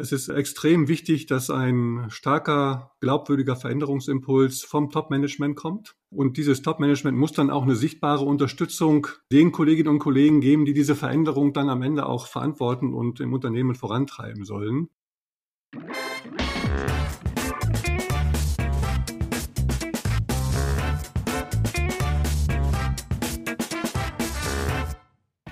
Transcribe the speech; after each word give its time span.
Es 0.00 0.12
ist 0.12 0.28
extrem 0.28 0.86
wichtig, 0.86 1.26
dass 1.26 1.50
ein 1.50 2.06
starker, 2.08 2.92
glaubwürdiger 3.00 3.56
Veränderungsimpuls 3.56 4.62
vom 4.62 4.90
Top-Management 4.90 5.56
kommt. 5.56 5.96
Und 6.08 6.36
dieses 6.36 6.62
Top-Management 6.62 7.18
muss 7.18 7.32
dann 7.32 7.50
auch 7.50 7.64
eine 7.64 7.74
sichtbare 7.74 8.24
Unterstützung 8.24 9.08
den 9.32 9.50
Kolleginnen 9.50 9.88
und 9.88 9.98
Kollegen 9.98 10.40
geben, 10.40 10.66
die 10.66 10.72
diese 10.72 10.94
Veränderung 10.94 11.52
dann 11.52 11.68
am 11.68 11.82
Ende 11.82 12.06
auch 12.06 12.28
verantworten 12.28 12.94
und 12.94 13.18
im 13.18 13.32
Unternehmen 13.32 13.74
vorantreiben 13.74 14.44
sollen. 14.44 14.88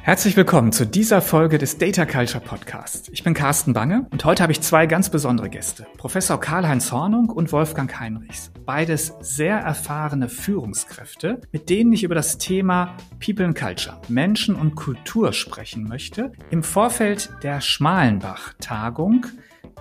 Herzlich 0.07 0.37
willkommen 0.37 0.71
zu 0.71 0.87
dieser 0.87 1.21
Folge 1.21 1.59
des 1.59 1.79
Data 1.79 2.07
Culture 2.07 2.39
Podcasts. 2.39 3.09
Ich 3.09 3.25
bin 3.25 3.35
Carsten 3.35 3.73
Bange 3.73 4.07
und 4.13 4.25
heute 4.25 4.45
habe 4.45 4.53
ich 4.53 4.61
zwei 4.61 4.87
ganz 4.87 5.11
besondere 5.11 5.51
Gäste. 5.51 5.85
Professor 5.97 6.39
Karl-Heinz 6.39 6.93
Hornung 6.93 7.29
und 7.29 7.51
Wolfgang 7.51 7.93
Heinrichs. 7.99 8.53
Beides 8.65 9.15
sehr 9.19 9.57
erfahrene 9.57 10.29
Führungskräfte, 10.29 11.41
mit 11.51 11.71
denen 11.71 11.93
ich 11.93 12.05
über 12.05 12.15
das 12.15 12.39
Thema 12.39 12.97
People 13.19 13.47
and 13.47 13.59
Culture, 13.59 14.01
Menschen 14.07 14.55
und 14.55 14.77
Kultur 14.77 15.33
sprechen 15.33 15.89
möchte. 15.89 16.31
Im 16.51 16.63
Vorfeld 16.63 17.31
der 17.43 17.61
Schmalenbach-Tagung, 17.61 19.27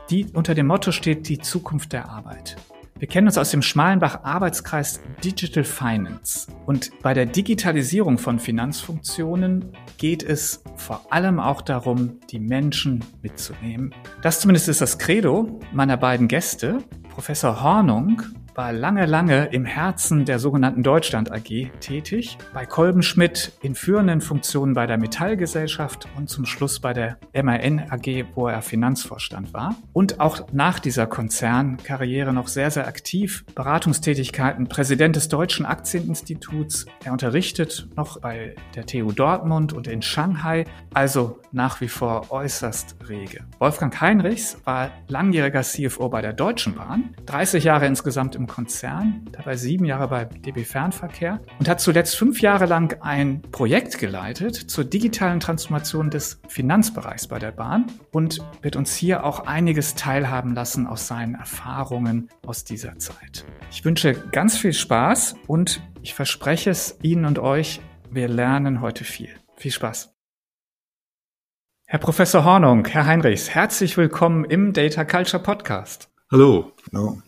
die 0.10 0.26
unter 0.34 0.56
dem 0.56 0.66
Motto 0.66 0.92
steht, 0.92 1.30
die 1.30 1.38
Zukunft 1.38 1.94
der 1.94 2.10
Arbeit. 2.10 2.56
Wir 2.98 3.10
kennen 3.10 3.28
uns 3.28 3.38
aus 3.38 3.52
dem 3.52 3.62
Schmalenbach 3.62 4.24
Arbeitskreis 4.24 5.02
Digital 5.22 5.66
Finance. 5.66 6.48
Und 6.66 6.92
bei 7.02 7.14
der 7.14 7.26
Digitalisierung 7.26 8.18
von 8.18 8.40
Finanzfunktionen 8.40 9.74
geht 9.98 10.24
es 10.24 10.64
vor 10.78 11.06
allem 11.12 11.42
auch 11.42 11.62
darum, 11.62 12.22
die 12.32 12.40
Menschen 12.40 13.04
mitzunehmen. 13.22 13.94
Das 14.22 14.40
zumindest 14.40 14.70
ist 14.70 14.80
das 14.80 14.98
Credo 14.98 15.60
meiner 15.74 15.98
beiden 15.98 16.30
Gäste. 16.30 16.78
Professor 17.10 17.62
Hornung 17.62 18.22
war 18.56 18.72
lange, 18.72 19.06
lange 19.06 19.46
im 19.48 19.66
Herzen 19.66 20.26
der 20.26 20.40
sogenannten 20.40 20.82
Deutschland 20.82 21.32
AG 21.32 21.70
tätig, 21.82 22.38
bei 22.54 22.66
Kolbenschmidt 22.66 23.52
in 23.62 23.76
führenden 23.76 24.22
Funktionen 24.22 24.74
bei 24.74 24.88
der 24.88 24.98
Metallgesellschaft 24.98 26.08
und 26.16 26.30
zum 26.30 26.46
Schluss 26.46 26.80
bei 26.80 26.94
der 26.94 27.18
MAN 27.34 27.84
AG, 27.90 28.26
wo 28.34 28.48
er 28.48 28.62
Finanzvorstand 28.62 29.54
war. 29.54 29.76
Und 29.92 30.20
auch 30.20 30.48
nach 30.54 30.80
dieser 30.80 31.06
Konzernkarriere 31.06 32.34
noch 32.34 32.48
sehr, 32.48 32.72
sehr 32.72 32.88
aktiv. 32.88 33.46
Beratungstätigkeiten, 33.56 34.68
Präsident 34.68 35.16
des 35.18 35.28
Deutschen 35.28 35.66
Aktieninstituts. 35.66 36.86
Er 37.04 37.12
unterrichtet 37.12 37.88
noch 37.96 38.22
bei 38.22 38.56
der 38.76 38.86
TU 38.86 39.12
Dortmund 39.12 39.74
und 39.74 39.88
in 39.88 40.02
Shanghai, 40.02 40.66
also 40.94 41.40
nach 41.52 41.82
wie 41.82 41.88
vor 41.88 42.32
äußerst 42.32 42.98
rege. 43.10 43.44
Wolfgang 43.60 44.00
Heinrichs 44.00 44.58
war 44.64 44.92
langjähriger 45.08 45.62
CFO 45.62 46.10
bei 46.10 46.22
der 46.22 46.34
Deutschen 46.34 46.76
Bahn, 46.76 47.16
30 47.26 47.64
Jahre 47.64 47.86
insgesamt 47.86 48.36
im 48.36 48.45
Konzern, 48.48 49.26
dabei 49.32 49.56
sieben 49.56 49.86
Jahre 49.86 50.08
bei 50.08 50.26
DB 50.26 50.64
Fernverkehr 50.64 51.42
und 51.60 51.68
hat 51.68 51.80
zuletzt 51.80 52.16
fünf 52.16 52.42
Jahre 52.42 52.66
lang 52.66 53.02
ein 53.02 53.42
Projekt 53.52 53.98
geleitet 53.98 54.56
zur 54.56 54.84
digitalen 54.84 55.40
Transformation 55.40 56.10
des 56.10 56.40
Finanzbereichs 56.48 57.28
bei 57.28 57.40
der 57.40 57.52
Bahn 57.52 57.86
und 58.12 58.42
wird 58.62 58.76
uns 58.76 58.96
hier 58.96 59.24
auch 59.24 59.48
einiges 59.48 59.96
teilhaben 59.96 60.54
lassen 60.54 60.88
aus 60.88 61.08
seinen 61.08 61.36
Erfahrungen 61.36 62.30
aus 62.46 62.64
dieser 62.64 62.98
Zeit. 62.98 63.46
Ich 63.72 63.86
wünsche 63.86 64.14
ganz 64.32 64.58
viel 64.58 64.74
Spaß 64.74 65.36
und 65.48 65.82
ich 66.02 66.14
verspreche 66.14 66.70
es 66.70 66.98
Ihnen 67.02 67.26
und 67.26 67.40
euch, 67.40 67.82
wir 68.12 68.28
lernen 68.28 68.82
heute 68.82 69.04
viel. 69.04 69.30
Viel 69.58 69.72
Spaß. 69.72 70.16
Herr 71.88 72.00
Professor 72.00 72.44
Hornung, 72.44 72.86
Herr 72.86 73.06
Heinrichs, 73.06 73.50
herzlich 73.52 73.96
willkommen 73.96 74.44
im 74.44 74.74
Data 74.74 75.06
Culture 75.06 75.42
Podcast. 75.42 76.10
Hallo. 76.32 76.72
Hallo. 76.92 77.22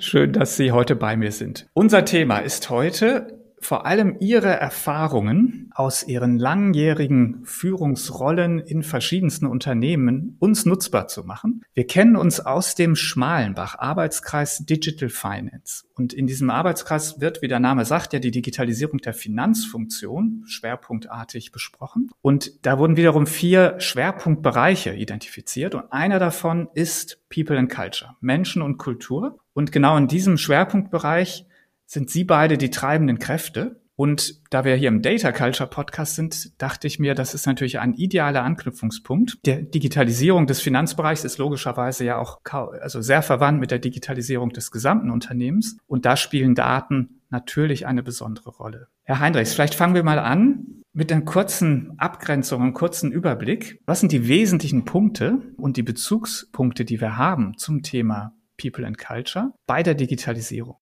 Schön, 0.00 0.32
dass 0.32 0.56
Sie 0.56 0.72
heute 0.72 0.96
bei 0.96 1.16
mir 1.16 1.30
sind. 1.30 1.68
Unser 1.72 2.04
Thema 2.04 2.38
ist 2.38 2.68
heute 2.68 3.37
vor 3.60 3.86
allem 3.86 4.16
Ihre 4.20 4.48
Erfahrungen 4.48 5.70
aus 5.74 6.06
Ihren 6.06 6.38
langjährigen 6.38 7.44
Führungsrollen 7.44 8.58
in 8.58 8.82
verschiedensten 8.82 9.46
Unternehmen 9.46 10.36
uns 10.38 10.64
nutzbar 10.66 11.08
zu 11.08 11.24
machen. 11.24 11.62
Wir 11.74 11.86
kennen 11.86 12.16
uns 12.16 12.40
aus 12.40 12.74
dem 12.74 12.96
Schmalenbach 12.96 13.78
Arbeitskreis 13.78 14.64
Digital 14.64 15.08
Finance. 15.08 15.84
Und 15.94 16.12
in 16.12 16.26
diesem 16.26 16.50
Arbeitskreis 16.50 17.20
wird, 17.20 17.42
wie 17.42 17.48
der 17.48 17.58
Name 17.58 17.84
sagt, 17.84 18.12
ja 18.12 18.20
die 18.20 18.30
Digitalisierung 18.30 18.98
der 18.98 19.14
Finanzfunktion 19.14 20.44
schwerpunktartig 20.46 21.50
besprochen. 21.50 22.10
Und 22.22 22.64
da 22.66 22.78
wurden 22.78 22.96
wiederum 22.96 23.26
vier 23.26 23.80
Schwerpunktbereiche 23.80 24.94
identifiziert. 24.94 25.74
Und 25.74 25.92
einer 25.92 26.18
davon 26.18 26.68
ist 26.74 27.20
People 27.28 27.58
and 27.58 27.70
Culture, 27.70 28.16
Menschen 28.20 28.62
und 28.62 28.78
Kultur. 28.78 29.38
Und 29.54 29.72
genau 29.72 29.96
in 29.96 30.06
diesem 30.06 30.38
Schwerpunktbereich 30.38 31.47
sind 31.88 32.10
Sie 32.10 32.22
beide 32.22 32.58
die 32.58 32.70
treibenden 32.70 33.18
Kräfte. 33.18 33.80
Und 33.96 34.40
da 34.52 34.64
wir 34.64 34.76
hier 34.76 34.86
im 34.86 35.02
Data 35.02 35.32
Culture 35.32 35.68
Podcast 35.68 36.14
sind, 36.14 36.62
dachte 36.62 36.86
ich 36.86 37.00
mir, 37.00 37.16
das 37.16 37.34
ist 37.34 37.46
natürlich 37.46 37.80
ein 37.80 37.94
idealer 37.94 38.44
Anknüpfungspunkt. 38.44 39.38
Der 39.44 39.62
Digitalisierung 39.62 40.46
des 40.46 40.60
Finanzbereichs 40.60 41.24
ist 41.24 41.38
logischerweise 41.38 42.04
ja 42.04 42.16
auch 42.18 42.38
also 42.80 43.00
sehr 43.00 43.22
verwandt 43.22 43.58
mit 43.58 43.72
der 43.72 43.80
Digitalisierung 43.80 44.50
des 44.50 44.70
gesamten 44.70 45.10
Unternehmens. 45.10 45.78
Und 45.88 46.04
da 46.04 46.16
spielen 46.16 46.54
Daten 46.54 47.22
natürlich 47.30 47.88
eine 47.88 48.04
besondere 48.04 48.50
Rolle. 48.50 48.86
Herr 49.02 49.18
Heinrichs, 49.18 49.54
vielleicht 49.54 49.74
fangen 49.74 49.96
wir 49.96 50.04
mal 50.04 50.20
an 50.20 50.84
mit 50.92 51.10
einer 51.10 51.22
kurzen 51.22 51.98
Abgrenzung, 51.98 52.62
einem 52.62 52.74
kurzen 52.74 53.10
Überblick. 53.10 53.80
Was 53.84 53.98
sind 53.98 54.12
die 54.12 54.28
wesentlichen 54.28 54.84
Punkte 54.84 55.38
und 55.56 55.76
die 55.76 55.82
Bezugspunkte, 55.82 56.84
die 56.84 57.00
wir 57.00 57.16
haben 57.16 57.56
zum 57.56 57.82
Thema 57.82 58.36
People 58.56 58.86
and 58.86 58.98
Culture 58.98 59.54
bei 59.66 59.82
der 59.82 59.94
Digitalisierung? 59.94 60.76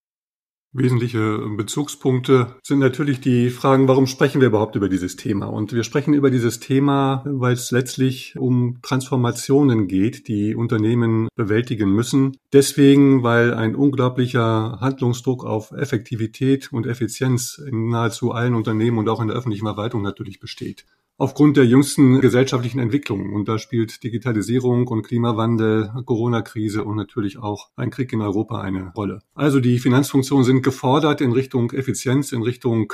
Wesentliche 0.78 1.38
Bezugspunkte 1.56 2.56
sind 2.62 2.81
natürlich 2.81 3.20
die 3.20 3.48
Fragen, 3.48 3.88
warum 3.88 4.06
sprechen 4.06 4.42
wir 4.42 4.48
überhaupt 4.48 4.76
über 4.76 4.91
dieses 4.91 5.16
Thema? 5.16 5.47
Und 5.47 5.72
wir 5.72 5.84
sprechen 5.84 6.12
über 6.12 6.31
dieses 6.31 6.60
Thema, 6.60 7.25
weil 7.25 7.54
es 7.54 7.70
letztlich 7.70 8.37
um 8.37 8.78
Transformationen 8.82 9.88
geht, 9.88 10.28
die 10.28 10.54
Unternehmen 10.54 11.28
bewältigen 11.34 11.91
müssen. 11.91 12.37
Deswegen, 12.53 13.22
weil 13.22 13.54
ein 13.54 13.75
unglaublicher 13.75 14.78
Handlungsdruck 14.81 15.47
auf 15.47 15.70
Effektivität 15.72 16.70
und 16.70 16.87
Effizienz 16.87 17.56
in 17.56 17.88
nahezu 17.88 18.32
allen 18.32 18.54
Unternehmen 18.54 18.98
und 18.98 19.08
auch 19.08 19.22
in 19.22 19.28
der 19.28 19.37
öffentlichen 19.37 19.64
Verwaltung 19.64 20.03
natürlich 20.03 20.41
besteht 20.41 20.84
aufgrund 21.19 21.56
der 21.56 21.66
jüngsten 21.66 22.21
gesellschaftlichen 22.21 22.78
Entwicklungen. 22.78 23.32
Und 23.32 23.49
da 23.49 23.59
spielt 23.59 24.03
Digitalisierung 24.03 24.87
und 24.88 25.03
Klimawandel, 25.03 25.91
Corona-Krise 26.04 26.84
und 26.84 26.97
natürlich 26.97 27.38
auch 27.38 27.71
ein 27.77 27.91
Krieg 27.91 28.12
in 28.12 28.21
Europa 28.21 28.60
eine 28.60 28.93
Rolle. 28.94 29.22
Also 29.34 29.60
die 29.60 29.78
Finanzfunktionen 29.78 30.44
sind 30.44 30.62
gefordert 30.62 31.21
in 31.21 31.32
Richtung 31.32 31.72
Effizienz, 31.72 32.32
in 32.32 32.43
Richtung 32.43 32.93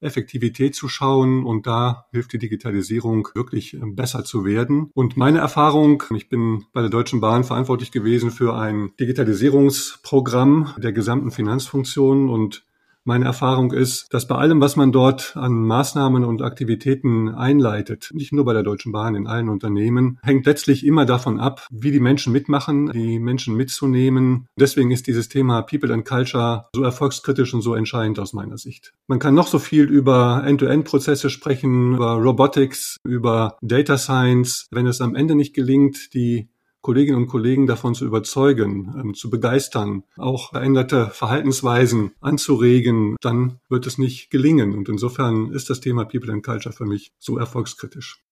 Effektivität 0.00 0.74
zu 0.74 0.88
schauen 0.88 1.44
und 1.44 1.66
da 1.66 2.06
hilft 2.10 2.32
die 2.32 2.38
Digitalisierung 2.38 3.28
wirklich 3.34 3.76
besser 3.82 4.24
zu 4.24 4.44
werden. 4.44 4.90
Und 4.94 5.16
meine 5.16 5.38
Erfahrung, 5.38 6.02
ich 6.14 6.28
bin 6.28 6.64
bei 6.72 6.80
der 6.80 6.90
Deutschen 6.90 7.20
Bahn 7.20 7.44
verantwortlich 7.44 7.92
gewesen 7.92 8.30
für 8.30 8.56
ein 8.56 8.92
Digitalisierungsprogramm 8.98 10.74
der 10.78 10.92
gesamten 10.92 11.30
Finanzfunktion 11.30 12.30
und 12.30 12.64
meine 13.04 13.24
Erfahrung 13.24 13.72
ist, 13.72 14.06
dass 14.10 14.26
bei 14.26 14.36
allem, 14.36 14.60
was 14.60 14.76
man 14.76 14.92
dort 14.92 15.36
an 15.36 15.52
Maßnahmen 15.52 16.24
und 16.24 16.42
Aktivitäten 16.42 17.28
einleitet, 17.28 18.10
nicht 18.12 18.32
nur 18.32 18.44
bei 18.44 18.52
der 18.52 18.62
Deutschen 18.62 18.92
Bahn, 18.92 19.14
in 19.14 19.26
allen 19.26 19.48
Unternehmen, 19.48 20.18
hängt 20.22 20.46
letztlich 20.46 20.84
immer 20.84 21.06
davon 21.06 21.40
ab, 21.40 21.66
wie 21.70 21.90
die 21.90 22.00
Menschen 22.00 22.32
mitmachen, 22.32 22.90
die 22.92 23.18
Menschen 23.18 23.56
mitzunehmen. 23.56 24.46
Deswegen 24.56 24.90
ist 24.90 25.06
dieses 25.06 25.28
Thema 25.28 25.62
People 25.62 25.92
and 25.92 26.04
Culture 26.04 26.66
so 26.74 26.82
erfolgskritisch 26.82 27.54
und 27.54 27.62
so 27.62 27.74
entscheidend 27.74 28.18
aus 28.18 28.32
meiner 28.32 28.58
Sicht. 28.58 28.92
Man 29.06 29.18
kann 29.18 29.34
noch 29.34 29.46
so 29.46 29.58
viel 29.58 29.84
über 29.84 30.42
End-to-End-Prozesse 30.44 31.30
sprechen, 31.30 31.94
über 31.94 32.14
Robotics, 32.14 32.96
über 33.04 33.56
Data 33.62 33.98
Science. 33.98 34.66
Wenn 34.70 34.86
es 34.86 35.00
am 35.00 35.14
Ende 35.14 35.34
nicht 35.34 35.54
gelingt, 35.54 36.14
die 36.14 36.50
Kolleginnen 36.82 37.18
und 37.18 37.26
Kollegen 37.26 37.66
davon 37.66 37.94
zu 37.94 38.06
überzeugen, 38.06 38.94
ähm, 38.98 39.14
zu 39.14 39.30
begeistern, 39.30 40.04
auch 40.16 40.50
veränderte 40.50 41.10
Verhaltensweisen 41.12 42.12
anzuregen, 42.20 43.16
dann 43.20 43.58
wird 43.68 43.86
es 43.86 43.98
nicht 43.98 44.30
gelingen. 44.30 44.72
Und 44.72 44.88
insofern 44.88 45.52
ist 45.52 45.70
das 45.70 45.80
Thema 45.80 46.04
People 46.04 46.32
and 46.32 46.44
Culture 46.44 46.74
für 46.74 46.86
mich 46.86 47.12
so 47.18 47.38
erfolgskritisch. 47.38 48.24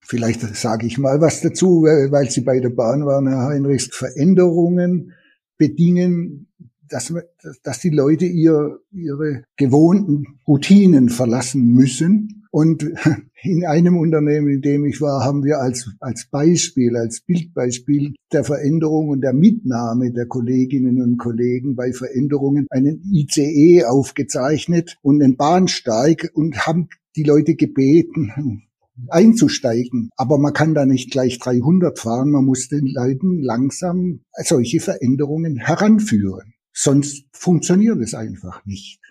Vielleicht 0.00 0.40
sage 0.40 0.86
ich 0.86 0.98
mal 0.98 1.20
was 1.20 1.40
dazu, 1.40 1.82
weil 1.82 2.30
Sie 2.30 2.42
bei 2.42 2.60
der 2.60 2.70
Bahn 2.70 3.04
waren, 3.06 3.26
Herr 3.26 3.48
Heinrichs. 3.48 3.88
Veränderungen 3.92 5.12
bedingen, 5.58 6.48
dass, 6.88 7.12
dass 7.64 7.80
die 7.80 7.90
Leute 7.90 8.24
ihr, 8.24 8.78
ihre 8.92 9.42
gewohnten 9.56 10.38
Routinen 10.46 11.08
verlassen 11.08 11.72
müssen 11.72 12.45
und 12.56 12.82
in 13.42 13.66
einem 13.66 13.98
Unternehmen, 13.98 14.48
in 14.48 14.62
dem 14.62 14.86
ich 14.86 15.02
war, 15.02 15.22
haben 15.22 15.44
wir 15.44 15.58
als, 15.58 15.90
als 16.00 16.26
Beispiel, 16.30 16.96
als 16.96 17.20
Bildbeispiel 17.20 18.14
der 18.32 18.44
Veränderung 18.44 19.10
und 19.10 19.20
der 19.20 19.34
Mitnahme 19.34 20.10
der 20.10 20.24
Kolleginnen 20.24 21.02
und 21.02 21.18
Kollegen 21.18 21.76
bei 21.76 21.92
Veränderungen 21.92 22.66
einen 22.70 23.02
ICE 23.12 23.84
aufgezeichnet 23.84 24.96
und 25.02 25.22
einen 25.22 25.36
Bahnsteig 25.36 26.30
und 26.32 26.66
haben 26.66 26.88
die 27.14 27.24
Leute 27.24 27.56
gebeten, 27.56 28.62
einzusteigen. 29.10 30.08
Aber 30.16 30.38
man 30.38 30.54
kann 30.54 30.72
da 30.72 30.86
nicht 30.86 31.10
gleich 31.10 31.38
300 31.38 31.98
fahren, 31.98 32.30
man 32.30 32.46
muss 32.46 32.68
den 32.68 32.86
Leuten 32.86 33.42
langsam 33.42 34.20
solche 34.42 34.80
Veränderungen 34.80 35.58
heranführen. 35.58 36.54
Sonst 36.72 37.26
funktioniert 37.32 38.00
es 38.00 38.14
einfach 38.14 38.64
nicht. 38.64 39.02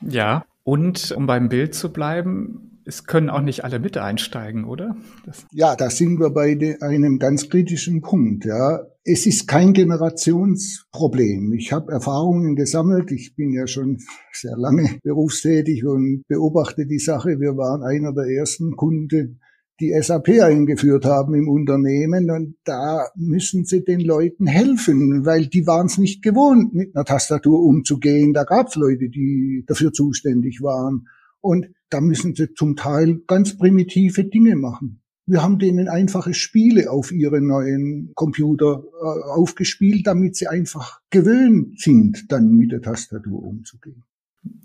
Ja, 0.00 0.46
und 0.64 1.12
um 1.12 1.26
beim 1.26 1.50
Bild 1.50 1.74
zu 1.74 1.92
bleiben, 1.92 2.77
es 2.88 3.04
können 3.04 3.28
auch 3.28 3.42
nicht 3.42 3.64
alle 3.64 3.80
mit 3.80 3.98
einsteigen, 3.98 4.64
oder? 4.64 4.96
Das 5.26 5.44
ja, 5.52 5.76
da 5.76 5.90
sind 5.90 6.18
wir 6.18 6.30
bei 6.30 6.78
einem 6.80 7.18
ganz 7.18 7.50
kritischen 7.50 8.00
Punkt. 8.00 8.46
Ja, 8.46 8.80
es 9.04 9.26
ist 9.26 9.46
kein 9.46 9.74
Generationsproblem. 9.74 11.52
Ich 11.52 11.70
habe 11.70 11.92
Erfahrungen 11.92 12.56
gesammelt. 12.56 13.12
Ich 13.12 13.36
bin 13.36 13.52
ja 13.52 13.66
schon 13.66 13.98
sehr 14.32 14.56
lange 14.56 14.88
berufstätig 15.02 15.84
und 15.84 16.22
beobachte 16.28 16.86
die 16.86 16.98
Sache. 16.98 17.38
Wir 17.38 17.58
waren 17.58 17.82
einer 17.82 18.14
der 18.14 18.24
ersten 18.24 18.74
Kunden, 18.74 19.40
die 19.80 19.92
SAP 20.00 20.40
eingeführt 20.40 21.04
haben 21.04 21.34
im 21.34 21.46
Unternehmen. 21.46 22.30
Und 22.30 22.56
da 22.64 23.06
müssen 23.16 23.66
sie 23.66 23.84
den 23.84 24.00
Leuten 24.00 24.46
helfen, 24.46 25.26
weil 25.26 25.46
die 25.46 25.66
waren 25.66 25.86
es 25.86 25.98
nicht 25.98 26.22
gewohnt, 26.22 26.72
mit 26.72 26.96
einer 26.96 27.04
Tastatur 27.04 27.62
umzugehen. 27.62 28.32
Da 28.32 28.44
gab 28.44 28.68
es 28.68 28.76
Leute, 28.76 29.10
die 29.10 29.64
dafür 29.66 29.92
zuständig 29.92 30.62
waren. 30.62 31.06
Und 31.40 31.68
da 31.90 32.00
müssen 32.00 32.34
sie 32.34 32.54
zum 32.54 32.76
Teil 32.76 33.20
ganz 33.26 33.56
primitive 33.56 34.24
Dinge 34.24 34.56
machen. 34.56 35.02
Wir 35.26 35.42
haben 35.42 35.58
denen 35.58 35.88
einfache 35.88 36.32
Spiele 36.32 36.90
auf 36.90 37.12
ihre 37.12 37.42
neuen 37.42 38.12
Computer 38.14 38.82
äh, 38.82 39.24
aufgespielt, 39.30 40.06
damit 40.06 40.36
sie 40.36 40.48
einfach 40.48 41.00
gewöhnt 41.10 41.78
sind, 41.80 42.32
dann 42.32 42.52
mit 42.56 42.72
der 42.72 42.80
Tastatur 42.80 43.42
umzugehen. 43.42 44.04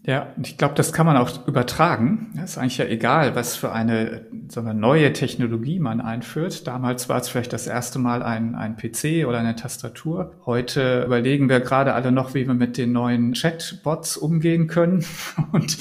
Ja, 0.06 0.34
ich 0.42 0.58
glaube, 0.58 0.76
das 0.76 0.92
kann 0.92 1.06
man 1.06 1.16
auch 1.16 1.48
übertragen. 1.48 2.34
Es 2.36 2.52
ist 2.52 2.58
eigentlich 2.58 2.78
ja 2.78 2.86
egal, 2.86 3.36
was 3.36 3.56
für 3.56 3.72
eine 3.72 4.26
sagen 4.50 4.68
wir, 4.68 4.74
neue 4.74 5.14
Technologie 5.14 5.80
man 5.80 6.02
einführt. 6.02 6.68
Damals 6.68 7.10
war 7.10 7.20
es 7.20 7.30
vielleicht 7.30 7.54
das 7.54 7.68
erste 7.68 8.00
Mal 8.00 8.22
ein, 8.22 8.56
ein 8.56 8.76
PC 8.76 9.26
oder 9.28 9.40
eine 9.40 9.56
Tastatur. 9.56 10.34
Heute 10.46 11.04
überlegen 11.06 11.50
wir 11.50 11.60
gerade 11.60 11.94
alle 11.94 12.12
noch, 12.12 12.34
wie 12.34 12.46
wir 12.48 12.54
mit 12.54 12.78
den 12.78 12.92
neuen 12.92 13.34
Chatbots 13.34 14.18
umgehen 14.18 14.68
können 14.68 15.06
und 15.52 15.78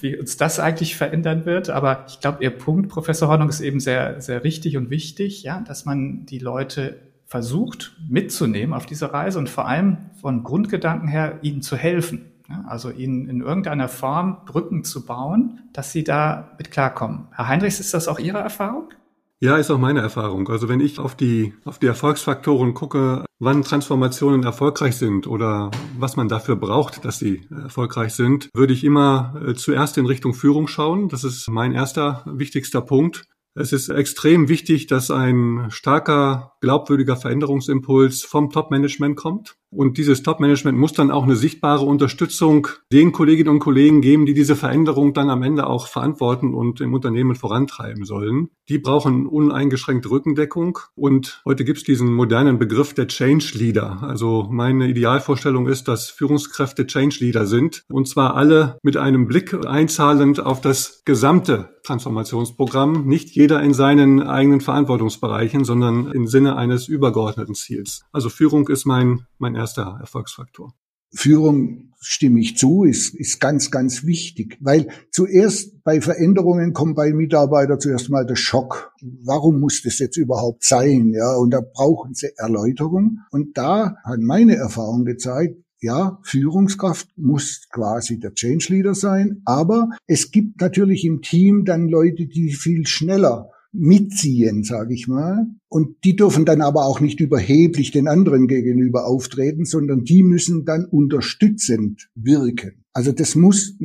wie 0.00 0.16
uns 0.16 0.36
das 0.36 0.58
eigentlich 0.58 0.96
verändern 0.96 1.44
wird. 1.44 1.70
Aber 1.70 2.04
ich 2.08 2.20
glaube, 2.20 2.42
Ihr 2.42 2.50
Punkt, 2.50 2.88
Professor 2.88 3.28
Hornung, 3.28 3.48
ist 3.48 3.60
eben 3.60 3.80
sehr, 3.80 4.20
sehr 4.20 4.42
richtig 4.44 4.76
und 4.76 4.90
wichtig, 4.90 5.42
ja, 5.42 5.60
dass 5.60 5.84
man 5.84 6.26
die 6.26 6.38
Leute 6.38 6.96
versucht 7.26 7.96
mitzunehmen 8.08 8.72
auf 8.72 8.86
diese 8.86 9.12
Reise 9.12 9.38
und 9.38 9.50
vor 9.50 9.66
allem 9.66 9.98
von 10.20 10.44
Grundgedanken 10.44 11.08
her 11.08 11.38
ihnen 11.42 11.60
zu 11.60 11.76
helfen. 11.76 12.26
Also 12.66 12.90
ihnen 12.90 13.28
in 13.28 13.40
irgendeiner 13.40 13.88
Form 13.88 14.44
Brücken 14.44 14.84
zu 14.84 15.04
bauen, 15.04 15.60
dass 15.72 15.92
sie 15.92 16.04
da 16.04 16.52
mit 16.58 16.70
klarkommen. 16.70 17.28
Herr 17.32 17.48
Heinrichs, 17.48 17.80
ist 17.80 17.94
das 17.94 18.08
auch 18.08 18.18
Ihre 18.18 18.38
Erfahrung? 18.38 18.90
Ja, 19.38 19.58
ist 19.58 19.70
auch 19.70 19.78
meine 19.78 20.00
Erfahrung. 20.00 20.48
Also 20.48 20.68
wenn 20.68 20.80
ich 20.80 20.98
auf 20.98 21.14
die, 21.14 21.52
auf 21.66 21.78
die 21.78 21.86
Erfolgsfaktoren 21.86 22.72
gucke, 22.72 23.26
wann 23.38 23.62
Transformationen 23.62 24.44
erfolgreich 24.44 24.96
sind 24.96 25.26
oder 25.26 25.70
was 25.98 26.16
man 26.16 26.28
dafür 26.28 26.56
braucht, 26.56 27.04
dass 27.04 27.18
sie 27.18 27.42
erfolgreich 27.50 28.14
sind, 28.14 28.48
würde 28.54 28.72
ich 28.72 28.82
immer 28.82 29.34
äh, 29.46 29.54
zuerst 29.54 29.98
in 29.98 30.06
Richtung 30.06 30.32
Führung 30.32 30.68
schauen. 30.68 31.10
Das 31.10 31.22
ist 31.22 31.50
mein 31.50 31.72
erster 31.72 32.22
wichtigster 32.24 32.80
Punkt. 32.80 33.26
Es 33.54 33.72
ist 33.72 33.88
extrem 33.88 34.48
wichtig, 34.48 34.86
dass 34.86 35.10
ein 35.10 35.66
starker, 35.70 36.52
glaubwürdiger 36.60 37.16
Veränderungsimpuls 37.16 38.22
vom 38.22 38.50
Top-Management 38.50 39.16
kommt. 39.16 39.56
Und 39.70 39.98
dieses 39.98 40.22
Top-Management 40.22 40.78
muss 40.78 40.92
dann 40.92 41.10
auch 41.10 41.24
eine 41.24 41.36
sichtbare 41.36 41.84
Unterstützung 41.84 42.68
den 42.92 43.12
Kolleginnen 43.12 43.50
und 43.50 43.58
Kollegen 43.58 44.00
geben, 44.00 44.26
die 44.26 44.34
diese 44.34 44.56
Veränderung 44.56 45.12
dann 45.12 45.30
am 45.30 45.42
Ende 45.42 45.66
auch 45.66 45.88
verantworten 45.88 46.54
und 46.54 46.80
im 46.80 46.94
Unternehmen 46.94 47.34
vorantreiben 47.34 48.04
sollen. 48.04 48.48
Die 48.68 48.78
brauchen 48.78 49.26
uneingeschränkte 49.26 50.10
Rückendeckung. 50.10 50.78
Und 50.94 51.42
heute 51.44 51.64
gibt 51.64 51.78
es 51.78 51.84
diesen 51.84 52.12
modernen 52.12 52.58
Begriff 52.58 52.94
der 52.94 53.08
Change 53.08 53.52
Leader. 53.54 54.02
Also 54.02 54.46
meine 54.50 54.88
Idealvorstellung 54.88 55.66
ist, 55.68 55.88
dass 55.88 56.10
Führungskräfte 56.10 56.86
Change 56.86 57.18
Leader 57.20 57.46
sind. 57.46 57.84
Und 57.88 58.08
zwar 58.08 58.34
alle 58.34 58.78
mit 58.82 58.96
einem 58.96 59.26
Blick 59.26 59.54
einzahlend 59.66 60.40
auf 60.40 60.60
das 60.60 61.02
gesamte 61.04 61.76
Transformationsprogramm. 61.82 63.06
Nicht 63.06 63.30
jeder 63.30 63.62
in 63.62 63.72
seinen 63.72 64.22
eigenen 64.22 64.60
Verantwortungsbereichen, 64.60 65.64
sondern 65.64 66.10
im 66.12 66.26
Sinne 66.26 66.56
eines 66.56 66.88
übergeordneten 66.88 67.54
Ziels. 67.54 68.04
Also 68.12 68.28
Führung 68.28 68.68
ist 68.68 68.84
mein, 68.84 69.26
mein 69.38 69.54
erster 69.56 69.98
Erfolgsfaktor. 70.00 70.74
Führung 71.12 71.92
stimme 72.00 72.40
ich 72.40 72.56
zu, 72.56 72.84
ist, 72.84 73.14
ist 73.14 73.40
ganz, 73.40 73.70
ganz 73.70 74.04
wichtig, 74.04 74.58
weil 74.60 74.88
zuerst 75.10 75.82
bei 75.82 76.00
Veränderungen 76.00 76.72
kommt 76.72 76.96
bei 76.96 77.12
Mitarbeitern 77.12 77.80
zuerst 77.80 78.10
mal 78.10 78.26
der 78.26 78.36
Schock. 78.36 78.92
Warum 79.22 79.60
muss 79.60 79.82
das 79.82 79.98
jetzt 79.98 80.16
überhaupt 80.16 80.64
sein? 80.64 81.12
Ja, 81.14 81.34
und 81.36 81.50
da 81.50 81.60
brauchen 81.60 82.14
sie 82.14 82.28
Erläuterung. 82.36 83.20
Und 83.30 83.56
da 83.56 83.96
hat 84.04 84.20
meine 84.20 84.56
Erfahrung 84.56 85.04
gezeigt, 85.04 85.56
ja, 85.80 86.18
Führungskraft 86.22 87.08
muss 87.16 87.68
quasi 87.70 88.18
der 88.18 88.34
Change 88.34 88.66
Leader 88.70 88.94
sein, 88.94 89.42
aber 89.44 89.90
es 90.06 90.30
gibt 90.30 90.60
natürlich 90.60 91.04
im 91.04 91.20
Team 91.20 91.64
dann 91.64 91.88
Leute, 91.88 92.26
die 92.26 92.52
viel 92.52 92.86
schneller 92.86 93.50
mitziehen, 93.78 94.64
sage 94.64 94.94
ich 94.94 95.08
mal. 95.08 95.46
Und 95.68 96.04
die 96.04 96.16
dürfen 96.16 96.44
dann 96.44 96.62
aber 96.62 96.86
auch 96.86 97.00
nicht 97.00 97.20
überheblich 97.20 97.90
den 97.90 98.08
anderen 98.08 98.46
gegenüber 98.46 99.06
auftreten, 99.06 99.64
sondern 99.64 100.04
die 100.04 100.22
müssen 100.22 100.64
dann 100.64 100.84
unterstützend 100.84 102.08
wirken. 102.14 102.84
Also 102.92 103.12
das 103.12 103.34
muss 103.34 103.76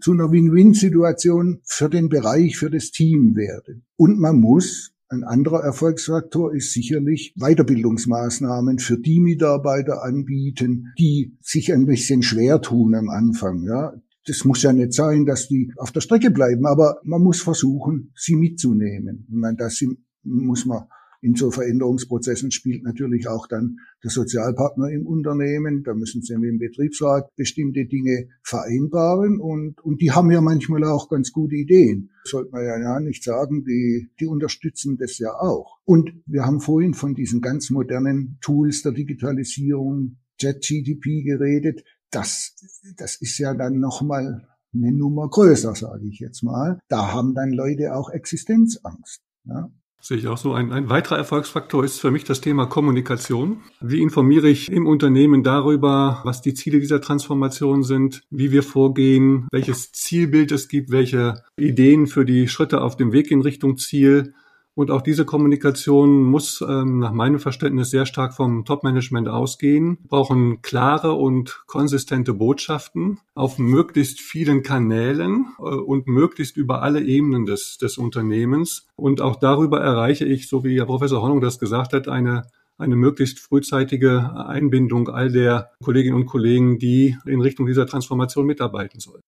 zu 0.00 0.12
einer 0.12 0.30
Win-Win-Situation 0.30 1.60
für 1.64 1.88
den 1.88 2.08
Bereich, 2.08 2.58
für 2.58 2.70
das 2.70 2.90
Team 2.90 3.34
werden. 3.34 3.84
Und 3.96 4.18
man 4.18 4.38
muss 4.38 4.92
ein 5.12 5.24
anderer 5.24 5.64
Erfolgsfaktor 5.64 6.54
ist 6.54 6.72
sicherlich 6.72 7.34
Weiterbildungsmaßnahmen 7.36 8.78
für 8.78 8.96
die 8.96 9.18
Mitarbeiter 9.18 10.04
anbieten, 10.04 10.92
die 11.00 11.36
sich 11.40 11.72
ein 11.72 11.86
bisschen 11.86 12.22
schwer 12.22 12.60
tun 12.60 12.94
am 12.94 13.08
Anfang. 13.08 13.64
Ja, 13.64 13.94
das 14.30 14.44
muss 14.44 14.62
ja 14.62 14.72
nicht 14.72 14.92
sein, 14.92 15.26
dass 15.26 15.48
die 15.48 15.72
auf 15.76 15.90
der 15.90 16.00
Strecke 16.00 16.30
bleiben, 16.30 16.64
aber 16.64 17.00
man 17.02 17.20
muss 17.20 17.42
versuchen, 17.42 18.12
sie 18.14 18.36
mitzunehmen. 18.36 19.26
Ich 19.28 19.34
meine, 19.34 19.56
das 19.56 19.84
muss 20.22 20.66
man 20.66 20.84
in 21.22 21.34
so 21.34 21.50
Veränderungsprozessen 21.50 22.50
spielt 22.50 22.82
natürlich 22.84 23.28
auch 23.28 23.46
dann 23.46 23.76
der 24.02 24.10
Sozialpartner 24.10 24.88
im 24.88 25.06
Unternehmen. 25.06 25.82
Da 25.82 25.94
müssen 25.94 26.22
sie 26.22 26.34
mit 26.38 26.48
dem 26.48 26.58
Betriebsrat 26.58 27.28
bestimmte 27.36 27.84
Dinge 27.86 28.28
vereinbaren 28.42 29.38
und, 29.40 29.80
und 29.82 30.00
die 30.00 30.12
haben 30.12 30.30
ja 30.30 30.40
manchmal 30.40 30.84
auch 30.84 31.10
ganz 31.10 31.32
gute 31.32 31.56
Ideen. 31.56 32.10
Sollte 32.24 32.52
man 32.52 32.64
ja 32.64 33.00
nicht 33.00 33.24
sagen, 33.24 33.64
die, 33.64 34.10
die 34.18 34.26
unterstützen 34.26 34.96
das 34.96 35.18
ja 35.18 35.32
auch. 35.32 35.78
Und 35.84 36.10
wir 36.24 36.46
haben 36.46 36.60
vorhin 36.60 36.94
von 36.94 37.14
diesen 37.14 37.40
ganz 37.40 37.68
modernen 37.68 38.38
Tools 38.40 38.82
der 38.82 38.92
Digitalisierung, 38.92 40.16
ChatGTP 40.40 41.22
geredet 41.24 41.82
das, 42.10 42.54
das 42.96 43.16
ist 43.16 43.38
ja 43.38 43.54
dann 43.54 43.78
nochmal 43.80 44.46
eine 44.72 44.92
Nummer 44.92 45.28
größer, 45.28 45.74
sage 45.74 46.06
ich 46.08 46.18
jetzt 46.20 46.42
mal. 46.42 46.80
Da 46.88 47.12
haben 47.12 47.34
dann 47.34 47.52
Leute 47.52 47.94
auch 47.94 48.10
Existenzangst. 48.10 49.20
Ja. 49.44 49.70
Sehe 50.02 50.16
ich 50.16 50.28
auch 50.28 50.38
so. 50.38 50.54
Ein, 50.54 50.72
ein 50.72 50.88
weiterer 50.88 51.18
Erfolgsfaktor 51.18 51.84
ist 51.84 52.00
für 52.00 52.10
mich 52.10 52.24
das 52.24 52.40
Thema 52.40 52.64
Kommunikation. 52.64 53.60
Wie 53.80 54.00
informiere 54.00 54.48
ich 54.48 54.70
im 54.70 54.86
Unternehmen 54.86 55.42
darüber, 55.42 56.20
was 56.24 56.40
die 56.40 56.54
Ziele 56.54 56.80
dieser 56.80 57.02
Transformation 57.02 57.82
sind, 57.82 58.22
wie 58.30 58.50
wir 58.50 58.62
vorgehen, 58.62 59.46
welches 59.52 59.92
Zielbild 59.92 60.52
es 60.52 60.68
gibt, 60.68 60.90
welche 60.90 61.42
Ideen 61.58 62.06
für 62.06 62.24
die 62.24 62.48
Schritte 62.48 62.80
auf 62.80 62.96
dem 62.96 63.12
Weg 63.12 63.30
in 63.30 63.42
Richtung 63.42 63.76
Ziel 63.76 64.32
und 64.80 64.90
auch 64.90 65.02
diese 65.02 65.26
Kommunikation 65.26 66.22
muss 66.22 66.64
ähm, 66.66 67.00
nach 67.00 67.12
meinem 67.12 67.38
Verständnis 67.38 67.90
sehr 67.90 68.06
stark 68.06 68.32
vom 68.32 68.64
Top-Management 68.64 69.28
ausgehen. 69.28 69.98
Wir 70.00 70.08
brauchen 70.08 70.62
klare 70.62 71.12
und 71.12 71.64
konsistente 71.66 72.32
Botschaften 72.32 73.18
auf 73.34 73.58
möglichst 73.58 74.20
vielen 74.20 74.62
Kanälen 74.62 75.48
äh, 75.58 75.62
und 75.64 76.06
möglichst 76.06 76.56
über 76.56 76.80
alle 76.80 77.02
Ebenen 77.02 77.44
des, 77.44 77.76
des 77.76 77.98
Unternehmens. 77.98 78.88
Und 78.96 79.20
auch 79.20 79.36
darüber 79.36 79.82
erreiche 79.82 80.24
ich, 80.24 80.48
so 80.48 80.64
wie 80.64 80.78
Herr 80.78 80.86
Professor 80.86 81.20
Hornung 81.20 81.42
das 81.42 81.58
gesagt 81.58 81.92
hat, 81.92 82.08
eine 82.08 82.44
eine 82.78 82.96
möglichst 82.96 83.40
frühzeitige 83.40 84.34
Einbindung 84.34 85.10
all 85.10 85.30
der 85.30 85.70
Kolleginnen 85.84 86.16
und 86.16 86.24
Kollegen, 86.24 86.78
die 86.78 87.18
in 87.26 87.42
Richtung 87.42 87.66
dieser 87.66 87.86
Transformation 87.86 88.46
mitarbeiten 88.46 89.00
sollen. 89.00 89.20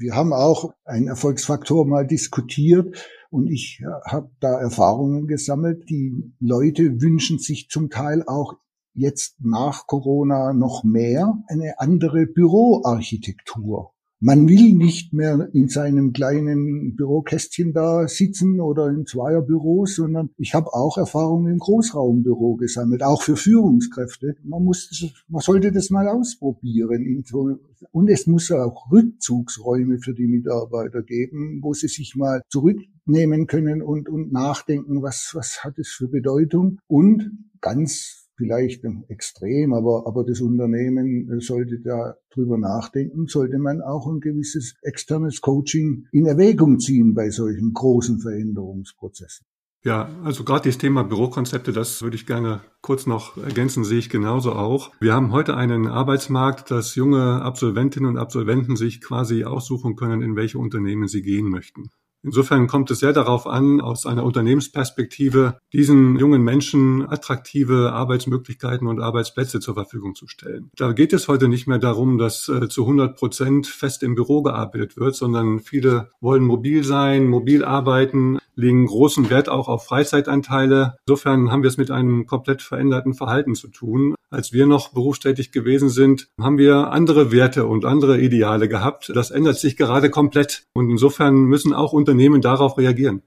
Wir 0.00 0.16
haben 0.16 0.32
auch 0.32 0.72
einen 0.86 1.08
Erfolgsfaktor 1.08 1.86
mal 1.86 2.06
diskutiert 2.06 3.06
und 3.28 3.48
ich 3.48 3.82
habe 4.06 4.30
da 4.40 4.58
Erfahrungen 4.58 5.26
gesammelt. 5.26 5.90
Die 5.90 6.32
Leute 6.40 7.02
wünschen 7.02 7.38
sich 7.38 7.68
zum 7.68 7.90
Teil 7.90 8.24
auch 8.26 8.54
jetzt 8.94 9.36
nach 9.44 9.86
Corona 9.86 10.54
noch 10.54 10.84
mehr 10.84 11.44
eine 11.48 11.78
andere 11.80 12.26
Büroarchitektur. 12.26 13.92
Man 14.22 14.48
will 14.48 14.74
nicht 14.74 15.14
mehr 15.14 15.48
in 15.54 15.68
seinem 15.68 16.12
kleinen 16.12 16.94
Bürokästchen 16.94 17.72
da 17.72 18.06
sitzen 18.06 18.60
oder 18.60 18.90
in 18.90 19.06
Zweierbüros, 19.06 19.96
sondern 19.96 20.28
ich 20.36 20.54
habe 20.54 20.74
auch 20.74 20.98
Erfahrungen 20.98 21.52
im 21.54 21.58
Großraumbüro 21.58 22.56
gesammelt, 22.56 23.02
auch 23.02 23.22
für 23.22 23.36
Führungskräfte. 23.36 24.36
Man 24.44 24.62
muss, 24.62 25.24
man 25.28 25.40
sollte 25.40 25.72
das 25.72 25.88
mal 25.88 26.06
ausprobieren. 26.06 27.24
Und 27.92 28.10
es 28.10 28.26
muss 28.26 28.52
auch 28.52 28.90
Rückzugsräume 28.92 30.00
für 30.00 30.12
die 30.12 30.26
Mitarbeiter 30.26 31.02
geben, 31.02 31.60
wo 31.62 31.72
sie 31.72 31.88
sich 31.88 32.14
mal 32.14 32.42
zurück 32.50 32.78
nehmen 33.06 33.46
können 33.46 33.80
und, 33.80 34.10
und 34.10 34.32
nachdenken, 34.32 35.02
was, 35.02 35.30
was 35.32 35.64
hat 35.64 35.78
es 35.78 35.88
für 35.88 36.08
Bedeutung 36.08 36.78
und 36.88 37.30
ganz 37.62 38.19
vielleicht 38.40 38.84
extrem, 39.08 39.74
aber, 39.74 40.06
aber 40.06 40.24
das 40.24 40.40
Unternehmen 40.40 41.40
sollte 41.40 41.78
da 41.78 42.16
drüber 42.32 42.56
nachdenken, 42.56 43.26
sollte 43.26 43.58
man 43.58 43.82
auch 43.82 44.06
ein 44.06 44.20
gewisses 44.20 44.76
externes 44.80 45.42
Coaching 45.42 46.06
in 46.10 46.24
Erwägung 46.24 46.78
ziehen 46.78 47.12
bei 47.12 47.28
solchen 47.28 47.74
großen 47.74 48.20
Veränderungsprozessen. 48.20 49.46
Ja, 49.82 50.08
also 50.24 50.44
gerade 50.44 50.62
dieses 50.64 50.78
Thema 50.78 51.04
Bürokonzepte, 51.04 51.72
das 51.72 52.02
würde 52.02 52.16
ich 52.16 52.26
gerne 52.26 52.62
kurz 52.80 53.06
noch 53.06 53.36
ergänzen, 53.36 53.84
sehe 53.84 53.98
ich 53.98 54.08
genauso 54.08 54.52
auch. 54.52 54.90
Wir 55.00 55.14
haben 55.14 55.32
heute 55.32 55.56
einen 55.56 55.86
Arbeitsmarkt, 55.86 56.70
dass 56.70 56.94
junge 56.94 57.42
Absolventinnen 57.42 58.08
und 58.08 58.18
Absolventen 58.18 58.76
sich 58.76 59.02
quasi 59.02 59.44
aussuchen 59.44 59.96
können, 59.96 60.22
in 60.22 60.36
welche 60.36 60.58
Unternehmen 60.58 61.08
sie 61.08 61.22
gehen 61.22 61.48
möchten. 61.48 61.90
Insofern 62.22 62.66
kommt 62.66 62.90
es 62.90 63.00
sehr 63.00 63.12
darauf 63.12 63.46
an, 63.46 63.80
aus 63.80 64.04
einer 64.04 64.24
Unternehmensperspektive 64.24 65.58
diesen 65.72 66.18
jungen 66.18 66.42
Menschen 66.42 67.08
attraktive 67.08 67.92
Arbeitsmöglichkeiten 67.92 68.86
und 68.86 69.00
Arbeitsplätze 69.00 69.60
zur 69.60 69.74
Verfügung 69.74 70.14
zu 70.14 70.26
stellen. 70.26 70.70
Da 70.76 70.92
geht 70.92 71.12
es 71.12 71.28
heute 71.28 71.48
nicht 71.48 71.66
mehr 71.66 71.78
darum, 71.78 72.18
dass 72.18 72.48
äh, 72.48 72.68
zu 72.68 72.82
100 72.82 73.16
Prozent 73.16 73.66
fest 73.66 74.02
im 74.02 74.14
Büro 74.14 74.42
gearbeitet 74.42 74.96
wird, 74.98 75.16
sondern 75.16 75.60
viele 75.60 76.10
wollen 76.20 76.44
mobil 76.44 76.84
sein, 76.84 77.26
mobil 77.26 77.64
arbeiten, 77.64 78.38
legen 78.60 78.86
großen 78.86 79.30
Wert 79.30 79.48
auch 79.48 79.68
auf 79.68 79.84
Freizeitanteile. 79.84 80.96
Insofern 81.06 81.50
haben 81.50 81.62
wir 81.62 81.68
es 81.68 81.78
mit 81.78 81.90
einem 81.90 82.26
komplett 82.26 82.62
veränderten 82.62 83.14
Verhalten 83.14 83.54
zu 83.54 83.68
tun. 83.68 84.14
Als 84.30 84.52
wir 84.52 84.66
noch 84.66 84.92
berufstätig 84.92 85.50
gewesen 85.50 85.88
sind, 85.88 86.28
haben 86.40 86.58
wir 86.58 86.92
andere 86.92 87.32
Werte 87.32 87.66
und 87.66 87.84
andere 87.84 88.20
Ideale 88.20 88.68
gehabt. 88.68 89.10
Das 89.14 89.30
ändert 89.30 89.56
sich 89.58 89.76
gerade 89.76 90.10
komplett. 90.10 90.64
Und 90.72 90.88
insofern 90.90 91.34
müssen 91.44 91.74
auch 91.74 91.92
Unternehmen 91.92 92.40
darauf 92.40 92.78
reagieren. 92.78 93.22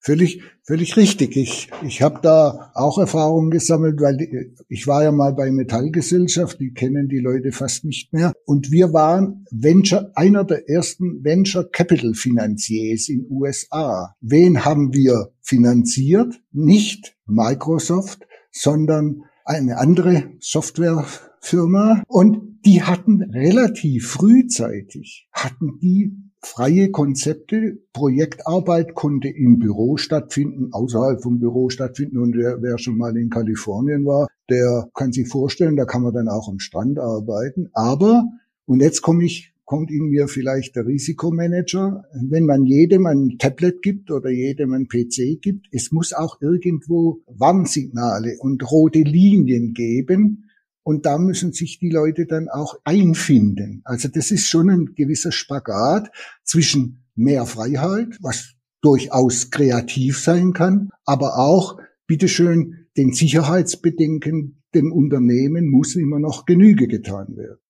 Völlig, 0.00 0.42
völlig 0.62 0.96
richtig. 0.96 1.36
Ich, 1.36 1.70
ich 1.84 2.02
habe 2.02 2.20
da 2.22 2.70
auch 2.74 2.98
Erfahrungen 2.98 3.50
gesammelt, 3.50 4.00
weil 4.00 4.54
ich 4.68 4.86
war 4.86 5.02
ja 5.02 5.10
mal 5.10 5.34
bei 5.34 5.50
Metallgesellschaft, 5.50 6.60
die 6.60 6.72
kennen 6.72 7.08
die 7.08 7.18
Leute 7.18 7.50
fast 7.52 7.84
nicht 7.84 8.12
mehr. 8.12 8.32
Und 8.44 8.70
wir 8.70 8.92
waren 8.92 9.44
Venture, 9.50 10.12
einer 10.14 10.44
der 10.44 10.68
ersten 10.68 11.24
Venture 11.24 11.68
Capital 11.70 12.14
Finanziers 12.14 13.08
in 13.08 13.26
USA. 13.28 14.14
Wen 14.20 14.64
haben 14.64 14.94
wir 14.94 15.32
finanziert? 15.42 16.40
Nicht 16.52 17.16
Microsoft, 17.26 18.26
sondern 18.52 19.24
eine 19.44 19.78
andere 19.78 20.30
Softwarefirma. 20.38 22.04
Und 22.06 22.60
die 22.64 22.82
hatten 22.82 23.22
relativ 23.22 24.10
frühzeitig, 24.10 25.28
hatten 25.32 25.78
die 25.80 26.27
freie 26.40 26.90
Konzepte. 26.90 27.78
Projektarbeit 27.92 28.94
konnte 28.94 29.28
im 29.28 29.58
Büro 29.58 29.96
stattfinden, 29.96 30.72
außerhalb 30.72 31.22
vom 31.22 31.38
Büro 31.40 31.70
stattfinden. 31.70 32.18
Und 32.18 32.36
wer, 32.36 32.62
wer 32.62 32.78
schon 32.78 32.96
mal 32.96 33.16
in 33.16 33.30
Kalifornien 33.30 34.04
war, 34.04 34.28
der 34.50 34.88
kann 34.94 35.12
sich 35.12 35.28
vorstellen, 35.28 35.76
da 35.76 35.84
kann 35.84 36.02
man 36.02 36.14
dann 36.14 36.28
auch 36.28 36.48
am 36.48 36.58
Strand 36.58 36.98
arbeiten. 36.98 37.68
Aber, 37.72 38.24
und 38.66 38.80
jetzt 38.80 39.02
komme 39.02 39.24
ich 39.24 39.52
kommt 39.68 39.90
in 39.90 40.08
mir 40.08 40.28
vielleicht 40.28 40.76
der 40.76 40.86
Risikomanager. 40.86 42.06
Wenn 42.26 42.46
man 42.46 42.64
jedem 42.64 43.04
ein 43.04 43.36
Tablet 43.38 43.82
gibt 43.82 44.10
oder 44.10 44.30
jedem 44.30 44.72
ein 44.72 44.88
PC 44.88 45.42
gibt, 45.42 45.66
es 45.72 45.92
muss 45.92 46.14
auch 46.14 46.40
irgendwo 46.40 47.20
Warnsignale 47.26 48.38
und 48.38 48.68
rote 48.72 49.00
Linien 49.00 49.74
geben, 49.74 50.47
und 50.88 51.04
da 51.04 51.18
müssen 51.18 51.52
sich 51.52 51.78
die 51.78 51.90
Leute 51.90 52.24
dann 52.24 52.48
auch 52.48 52.80
einfinden. 52.82 53.82
Also 53.84 54.08
das 54.08 54.30
ist 54.30 54.48
schon 54.48 54.70
ein 54.70 54.94
gewisser 54.94 55.32
Spagat 55.32 56.10
zwischen 56.44 57.04
mehr 57.14 57.44
Freiheit, 57.44 58.16
was 58.22 58.54
durchaus 58.80 59.50
kreativ 59.50 60.18
sein 60.18 60.54
kann, 60.54 60.88
aber 61.04 61.38
auch, 61.38 61.78
bitteschön, 62.06 62.86
den 62.96 63.12
Sicherheitsbedenken 63.12 64.62
dem 64.74 64.90
Unternehmen 64.90 65.68
muss 65.68 65.94
immer 65.94 66.20
noch 66.20 66.46
Genüge 66.46 66.86
getan 66.88 67.36
werden. 67.36 67.60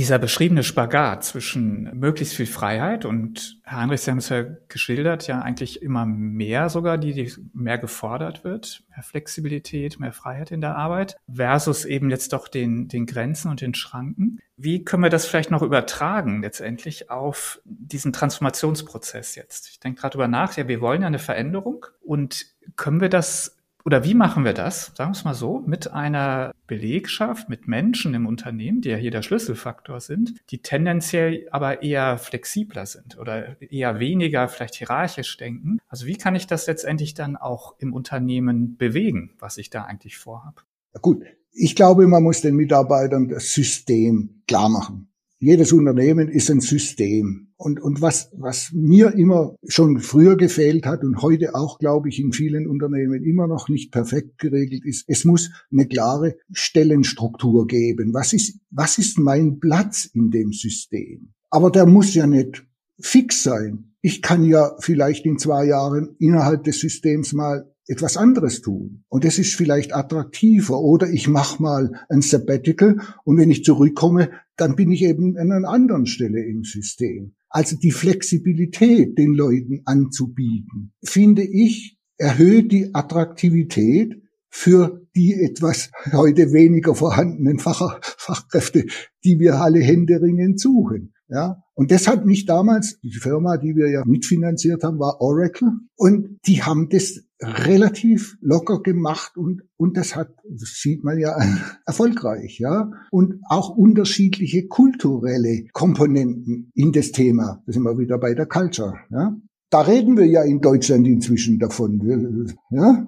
Dieser 0.00 0.18
beschriebene 0.18 0.62
Spagat 0.62 1.24
zwischen 1.24 1.82
möglichst 1.92 2.34
viel 2.34 2.46
Freiheit 2.46 3.04
und 3.04 3.60
Herr 3.64 3.80
Heinrich, 3.80 4.00
Sie 4.00 4.10
haben 4.10 4.16
es 4.16 4.30
ja 4.30 4.46
geschildert, 4.68 5.26
ja 5.26 5.42
eigentlich 5.42 5.82
immer 5.82 6.06
mehr 6.06 6.70
sogar, 6.70 6.96
die, 6.96 7.12
die 7.12 7.30
mehr 7.52 7.76
gefordert 7.76 8.42
wird, 8.42 8.82
mehr 8.88 9.02
Flexibilität, 9.02 10.00
mehr 10.00 10.14
Freiheit 10.14 10.52
in 10.52 10.62
der 10.62 10.74
Arbeit, 10.74 11.18
versus 11.30 11.84
eben 11.84 12.08
jetzt 12.08 12.32
doch 12.32 12.48
den, 12.48 12.88
den 12.88 13.04
Grenzen 13.04 13.50
und 13.50 13.60
den 13.60 13.74
Schranken. 13.74 14.38
Wie 14.56 14.86
können 14.86 15.02
wir 15.02 15.10
das 15.10 15.26
vielleicht 15.26 15.50
noch 15.50 15.60
übertragen 15.60 16.40
letztendlich 16.40 17.10
auf 17.10 17.60
diesen 17.66 18.14
Transformationsprozess 18.14 19.34
jetzt? 19.34 19.68
Ich 19.68 19.80
denke 19.80 20.00
gerade 20.00 20.16
über 20.16 20.28
nach, 20.28 20.56
ja, 20.56 20.66
wir 20.66 20.80
wollen 20.80 21.02
ja 21.02 21.08
eine 21.08 21.18
Veränderung 21.18 21.84
und 22.00 22.46
können 22.74 23.02
wir 23.02 23.10
das 23.10 23.59
oder 23.84 24.04
wie 24.04 24.14
machen 24.14 24.44
wir 24.44 24.52
das, 24.52 24.92
sagen 24.96 25.10
wir 25.10 25.16
es 25.16 25.24
mal 25.24 25.34
so, 25.34 25.62
mit 25.66 25.90
einer 25.90 26.52
Belegschaft, 26.66 27.48
mit 27.48 27.68
Menschen 27.68 28.14
im 28.14 28.26
Unternehmen, 28.26 28.80
die 28.80 28.90
ja 28.90 28.96
hier 28.96 29.10
der 29.10 29.22
Schlüsselfaktor 29.22 30.00
sind, 30.00 30.34
die 30.50 30.58
tendenziell 30.58 31.48
aber 31.50 31.82
eher 31.82 32.18
flexibler 32.18 32.86
sind 32.86 33.18
oder 33.18 33.60
eher 33.60 33.98
weniger 33.98 34.48
vielleicht 34.48 34.76
hierarchisch 34.76 35.36
denken. 35.36 35.78
Also 35.88 36.06
wie 36.06 36.16
kann 36.16 36.34
ich 36.34 36.46
das 36.46 36.66
letztendlich 36.66 37.14
dann 37.14 37.36
auch 37.36 37.74
im 37.78 37.92
Unternehmen 37.92 38.76
bewegen, 38.76 39.34
was 39.38 39.58
ich 39.58 39.70
da 39.70 39.84
eigentlich 39.84 40.18
vorhabe? 40.18 40.62
Gut, 41.00 41.22
ich 41.52 41.74
glaube, 41.76 42.06
man 42.06 42.22
muss 42.22 42.40
den 42.40 42.56
Mitarbeitern 42.56 43.28
das 43.28 43.52
System 43.52 44.42
klar 44.46 44.68
machen. 44.68 45.09
Jedes 45.42 45.72
Unternehmen 45.72 46.28
ist 46.28 46.50
ein 46.50 46.60
System. 46.60 47.48
Und, 47.56 47.80
und 47.80 48.02
was, 48.02 48.30
was 48.36 48.72
mir 48.74 49.14
immer 49.14 49.56
schon 49.66 49.98
früher 50.00 50.36
gefehlt 50.36 50.84
hat 50.84 51.02
und 51.02 51.22
heute 51.22 51.54
auch, 51.54 51.78
glaube 51.78 52.10
ich, 52.10 52.20
in 52.20 52.34
vielen 52.34 52.68
Unternehmen 52.68 53.24
immer 53.24 53.46
noch 53.46 53.70
nicht 53.70 53.90
perfekt 53.90 54.36
geregelt 54.36 54.84
ist, 54.84 55.06
es 55.08 55.24
muss 55.24 55.50
eine 55.72 55.88
klare 55.88 56.36
Stellenstruktur 56.52 57.66
geben. 57.66 58.12
Was 58.12 58.34
ist, 58.34 58.60
was 58.70 58.98
ist 58.98 59.18
mein 59.18 59.60
Platz 59.60 60.04
in 60.12 60.30
dem 60.30 60.52
System? 60.52 61.32
Aber 61.48 61.70
der 61.70 61.86
muss 61.86 62.12
ja 62.12 62.26
nicht 62.26 62.66
fix 63.00 63.42
sein. 63.42 63.94
Ich 64.02 64.20
kann 64.20 64.44
ja 64.44 64.76
vielleicht 64.80 65.24
in 65.24 65.38
zwei 65.38 65.64
Jahren 65.64 66.16
innerhalb 66.18 66.64
des 66.64 66.80
Systems 66.80 67.32
mal 67.32 67.66
etwas 67.90 68.16
anderes 68.16 68.62
tun. 68.62 69.04
Und 69.08 69.24
das 69.24 69.38
ist 69.38 69.54
vielleicht 69.54 69.94
attraktiver. 69.94 70.80
Oder 70.80 71.10
ich 71.10 71.26
mache 71.26 71.60
mal 71.60 71.92
ein 72.08 72.22
Sabbatical 72.22 72.98
und 73.24 73.36
wenn 73.36 73.50
ich 73.50 73.64
zurückkomme, 73.64 74.30
dann 74.56 74.76
bin 74.76 74.92
ich 74.92 75.02
eben 75.02 75.36
an 75.36 75.50
einer 75.50 75.68
anderen 75.68 76.06
Stelle 76.06 76.44
im 76.44 76.62
System. 76.62 77.34
Also 77.48 77.76
die 77.76 77.90
Flexibilität 77.90 79.18
den 79.18 79.34
Leuten 79.34 79.82
anzubieten, 79.84 80.92
finde 81.02 81.42
ich, 81.42 81.98
erhöht 82.16 82.70
die 82.70 82.94
Attraktivität 82.94 84.22
für 84.48 85.06
die 85.16 85.34
etwas 85.34 85.90
heute 86.12 86.52
weniger 86.52 86.94
vorhandenen 86.94 87.58
Fach 87.58 87.98
Fachkräfte, 88.02 88.84
die 89.24 89.40
wir 89.40 89.56
alle 89.56 89.80
händeringend 89.80 90.60
suchen. 90.60 91.12
Ja, 91.28 91.62
und 91.74 91.92
das 91.92 92.08
hat 92.08 92.26
mich 92.26 92.44
damals, 92.44 92.98
die 93.00 93.12
Firma, 93.12 93.56
die 93.56 93.76
wir 93.76 93.88
ja 93.88 94.04
mitfinanziert 94.04 94.82
haben, 94.82 94.98
war 94.98 95.20
Oracle. 95.20 95.70
Und 95.96 96.38
die 96.46 96.62
haben 96.62 96.88
das 96.88 97.20
relativ 97.42 98.36
locker 98.40 98.80
gemacht 98.80 99.36
und, 99.36 99.62
und 99.76 99.96
das 99.96 100.14
hat, 100.14 100.34
das 100.48 100.74
sieht 100.80 101.04
man 101.04 101.18
ja 101.18 101.36
erfolgreich, 101.86 102.58
ja. 102.58 102.90
Und 103.10 103.40
auch 103.48 103.70
unterschiedliche 103.70 104.66
kulturelle 104.68 105.66
Komponenten 105.72 106.70
in 106.74 106.92
das 106.92 107.12
Thema. 107.12 107.62
Da 107.66 107.72
sind 107.72 107.82
wir 107.82 107.98
wieder 107.98 108.18
bei 108.18 108.34
der 108.34 108.46
Culture, 108.46 108.94
ja. 109.10 109.36
Da 109.70 109.82
reden 109.82 110.16
wir 110.16 110.26
ja 110.26 110.42
in 110.42 110.60
Deutschland 110.60 111.06
inzwischen 111.06 111.58
davon, 111.58 112.56
ja. 112.70 113.06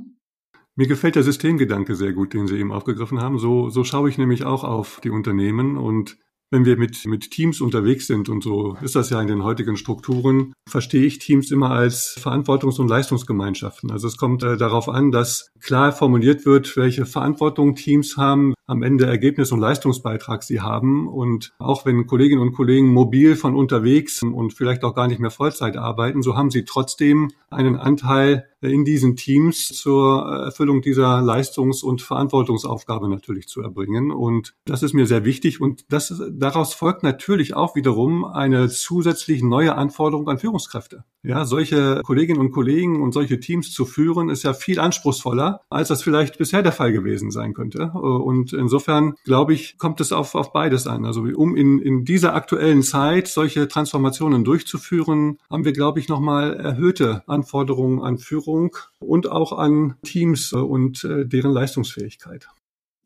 Mir 0.75 0.87
gefällt 0.87 1.17
der 1.17 1.23
Systemgedanke 1.23 1.95
sehr 1.95 2.15
gut, 2.15 2.33
den 2.33 2.47
Sie 2.47 2.57
eben 2.57 2.73
aufgegriffen 2.73 3.21
haben. 3.21 3.39
So, 3.39 3.69
so 3.69 3.85
schaue 3.85 4.09
ich 4.09 4.17
nämlich 4.17 4.45
auch 4.45 4.65
auf 4.65 5.01
die 5.05 5.11
Unternehmen 5.11 5.77
und 5.77 6.17
wenn 6.53 6.67
wir 6.67 6.77
mit, 6.77 7.07
mit 7.07 7.31
Teams 7.31 7.63
unterwegs 7.63 8.07
sind, 8.07 8.29
und 8.29 8.45
so 8.45 8.77
ist 8.83 8.95
das 8.95 9.09
ja 9.09 9.21
in 9.21 9.27
den 9.27 9.43
heutigen 9.43 9.79
Strukturen, 9.79 10.53
verstehe 10.69 11.05
ich 11.05 11.19
Teams 11.19 11.51
immer 11.51 11.71
als 11.71 12.15
Verantwortungs- 12.23 12.79
und 12.79 12.89
Leistungsgemeinschaften. 12.89 13.91
Also 13.91 14.07
es 14.07 14.19
kommt 14.19 14.43
äh, 14.43 14.59
darauf 14.59 14.89
an, 14.91 15.11
dass 15.11 15.49
klar 15.61 15.93
formuliert 15.93 16.45
wird, 16.45 16.77
welche 16.77 17.07
Verantwortung 17.07 17.75
Teams 17.75 18.19
haben, 18.19 18.53
am 18.73 18.83
Ende 18.83 19.07
Ergebnis 19.07 19.53
und 19.53 19.61
Leistungsbeitrag 19.61 20.43
sie 20.43 20.61
haben. 20.61 21.07
Und 21.07 21.53
auch 21.59 21.87
wenn 21.87 22.07
Kolleginnen 22.07 22.43
und 22.43 22.55
Kollegen 22.55 22.89
mobil 22.89 23.37
von 23.37 23.55
unterwegs 23.55 24.23
und 24.23 24.53
vielleicht 24.55 24.83
auch 24.83 24.95
gar 24.95 25.07
nicht 25.07 25.21
mehr 25.21 25.31
Vollzeit 25.31 25.77
arbeiten, 25.77 26.23
so 26.23 26.37
haben 26.37 26.51
sie 26.51 26.65
trotzdem 26.65 27.31
einen 27.51 27.77
Anteil 27.77 28.47
in 28.61 28.85
diesen 28.85 29.17
Teams 29.17 29.69
zur 29.69 30.23
Erfüllung 30.45 30.83
dieser 30.83 31.21
Leistungs- 31.21 31.83
und 31.83 32.01
Verantwortungsaufgabe 32.01 33.09
natürlich 33.09 33.49
zu 33.49 33.61
erbringen. 33.61 34.11
Und 34.11 34.55
das 34.65 34.83
ist 34.83 34.95
mir 34.95 35.07
sehr 35.07 35.25
wichtig. 35.25 35.61
Und 35.61 35.85
das, 35.91 36.23
daraus 36.31 36.73
folgt 36.73 37.03
natürlich 37.03 37.55
auch 37.55 37.75
wiederum 37.75 38.25
eine 38.25 38.69
zusätzlich 38.69 39.43
neue 39.43 39.75
Anforderung 39.75 40.29
an 40.29 40.39
Führungskräfte. 40.39 41.05
Ja, 41.25 41.45
solche 41.45 42.01
Kolleginnen 42.05 42.41
und 42.41 42.51
Kollegen 42.53 43.01
und 43.03 43.13
solche 43.13 43.39
Teams 43.39 43.73
zu 43.73 43.85
führen, 43.85 44.29
ist 44.29 44.43
ja 44.43 44.55
viel 44.55 44.81
anspruchsvoller, 44.81 45.61
als 45.71 45.89
das 45.89 46.03
vielleicht 46.03 46.39
bisher 46.39 46.63
der 46.63 46.73
Fall 46.73 46.93
gewesen 46.93 47.31
sein 47.31 47.55
könnte. 47.55 47.91
Und 47.91 48.53
insofern, 48.63 49.15
glaube 49.25 49.53
ich, 49.53 49.77
kommt 49.79 50.01
es 50.01 50.13
auf, 50.13 50.35
auf 50.35 50.53
beides 50.53 50.87
an. 50.87 51.05
Also 51.05 51.23
um 51.23 51.57
in, 51.57 51.79
in 51.81 52.05
dieser 52.05 52.35
aktuellen 52.35 52.83
Zeit 52.83 53.29
solche 53.29 53.69
Transformationen 53.69 54.45
durchzuführen, 54.45 55.39
haben 55.51 55.65
wir, 55.65 55.73
glaube 55.73 56.01
ich, 56.01 56.09
nochmal 56.09 56.55
erhöhte 56.55 57.23
Anforderungen 57.27 58.01
an 58.01 58.19
Führung 58.19 58.75
und 59.01 59.31
auch 59.31 59.53
an 59.57 59.97
Teams 60.03 60.53
und 60.53 61.05
äh, 61.05 61.27
deren 61.27 61.53
Leistungsfähigkeit. 61.53 62.49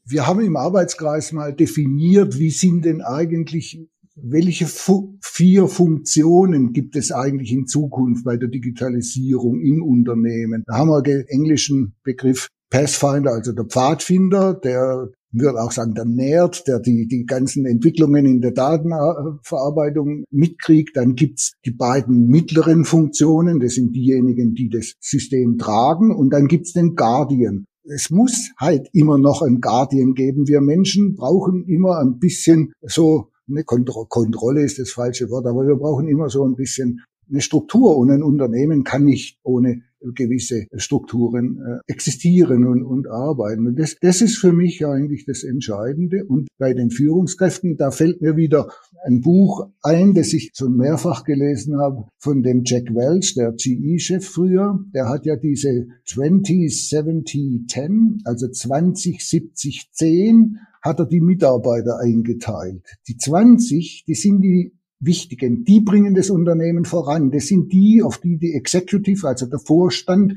Wir 0.04 0.26
haben 0.26 0.40
im 0.40 0.56
Arbeitskreis 0.56 1.32
mal 1.32 1.52
definiert, 1.52 2.38
wie 2.38 2.50
sind 2.50 2.84
denn 2.84 3.02
eigentlich 3.02 3.80
welche 4.16 4.66
Fu 4.66 5.18
vier 5.20 5.68
Funktionen 5.68 6.72
gibt 6.72 6.96
es 6.96 7.12
eigentlich 7.12 7.52
in 7.52 7.66
Zukunft 7.66 8.24
bei 8.24 8.36
der 8.36 8.48
Digitalisierung 8.48 9.60
in 9.60 9.82
Unternehmen? 9.82 10.64
Da 10.66 10.76
haben 10.78 10.88
wir 10.88 11.02
den 11.02 11.26
englischen 11.28 11.94
Begriff 12.02 12.48
Pathfinder, 12.70 13.32
also 13.32 13.52
der 13.52 13.64
Pfadfinder, 13.64 14.54
der 14.54 15.10
würde 15.32 15.60
auch 15.60 15.72
sagen, 15.72 15.94
der 15.94 16.04
nährt, 16.04 16.66
der 16.66 16.80
die, 16.80 17.06
die 17.06 17.24
ganzen 17.24 17.66
Entwicklungen 17.66 18.26
in 18.26 18.40
der 18.40 18.52
Datenverarbeitung 18.52 20.24
mitkriegt. 20.30 20.96
Dann 20.96 21.14
gibt's 21.14 21.54
die 21.64 21.72
beiden 21.72 22.28
mittleren 22.28 22.84
Funktionen, 22.84 23.60
das 23.60 23.74
sind 23.74 23.94
diejenigen, 23.94 24.54
die 24.54 24.68
das 24.68 24.94
System 25.00 25.58
tragen. 25.58 26.14
Und 26.14 26.30
dann 26.30 26.46
gibt's 26.46 26.72
den 26.72 26.94
Guardian. 26.94 27.66
Es 27.84 28.10
muss 28.10 28.50
halt 28.58 28.88
immer 28.92 29.18
noch 29.18 29.42
einen 29.42 29.60
Guardian 29.60 30.14
geben. 30.14 30.48
Wir 30.48 30.60
Menschen 30.60 31.14
brauchen 31.14 31.64
immer 31.66 31.98
ein 31.98 32.18
bisschen 32.18 32.72
so 32.82 33.28
eine 33.48 33.64
Kontro 33.64 34.06
Kontrolle 34.06 34.62
ist 34.62 34.78
das 34.78 34.90
falsche 34.90 35.30
Wort, 35.30 35.46
aber 35.46 35.66
wir 35.66 35.76
brauchen 35.76 36.08
immer 36.08 36.28
so 36.28 36.44
ein 36.44 36.56
bisschen 36.56 37.02
eine 37.30 37.40
Struktur 37.40 37.96
und 37.96 38.10
ein 38.10 38.22
Unternehmen 38.22 38.84
kann 38.84 39.04
nicht 39.04 39.38
ohne 39.42 39.82
gewisse 40.14 40.66
Strukturen 40.76 41.58
äh, 41.60 41.92
existieren 41.92 42.66
und, 42.66 42.82
und 42.82 43.08
arbeiten. 43.08 43.66
Und 43.66 43.78
das, 43.78 43.96
das 44.00 44.20
ist 44.20 44.38
für 44.38 44.52
mich 44.52 44.84
eigentlich 44.86 45.24
das 45.26 45.42
Entscheidende. 45.42 46.24
Und 46.24 46.48
bei 46.58 46.74
den 46.74 46.90
Führungskräften, 46.90 47.76
da 47.76 47.90
fällt 47.90 48.20
mir 48.20 48.36
wieder 48.36 48.68
ein 49.04 49.20
Buch 49.20 49.68
ein, 49.82 50.14
das 50.14 50.32
ich 50.32 50.50
schon 50.54 50.76
mehrfach 50.76 51.24
gelesen 51.24 51.78
habe, 51.78 52.04
von 52.18 52.42
dem 52.42 52.62
Jack 52.64 52.94
Welch, 52.94 53.34
der 53.34 53.52
GE-Chef 53.52 54.24
früher. 54.24 54.78
Der 54.94 55.08
hat 55.08 55.26
ja 55.26 55.36
diese 55.36 55.86
20, 56.06 56.88
70, 56.88 57.68
10, 57.68 58.22
also 58.24 58.48
20, 58.48 59.20
70, 59.20 59.90
10 59.92 60.58
hat 60.82 61.00
er 61.00 61.06
die 61.06 61.20
Mitarbeiter 61.20 61.98
eingeteilt. 61.98 62.82
Die 63.08 63.16
20, 63.16 64.04
die 64.06 64.14
sind 64.14 64.40
die 64.42 64.72
wichtigen, 64.98 65.64
die 65.64 65.80
bringen 65.80 66.14
das 66.14 66.30
Unternehmen 66.30 66.84
voran. 66.84 67.30
Das 67.30 67.46
sind 67.46 67.72
die, 67.72 68.02
auf 68.02 68.18
die 68.18 68.38
die 68.38 68.54
Executive, 68.54 69.26
also 69.26 69.46
der 69.46 69.58
Vorstand, 69.58 70.36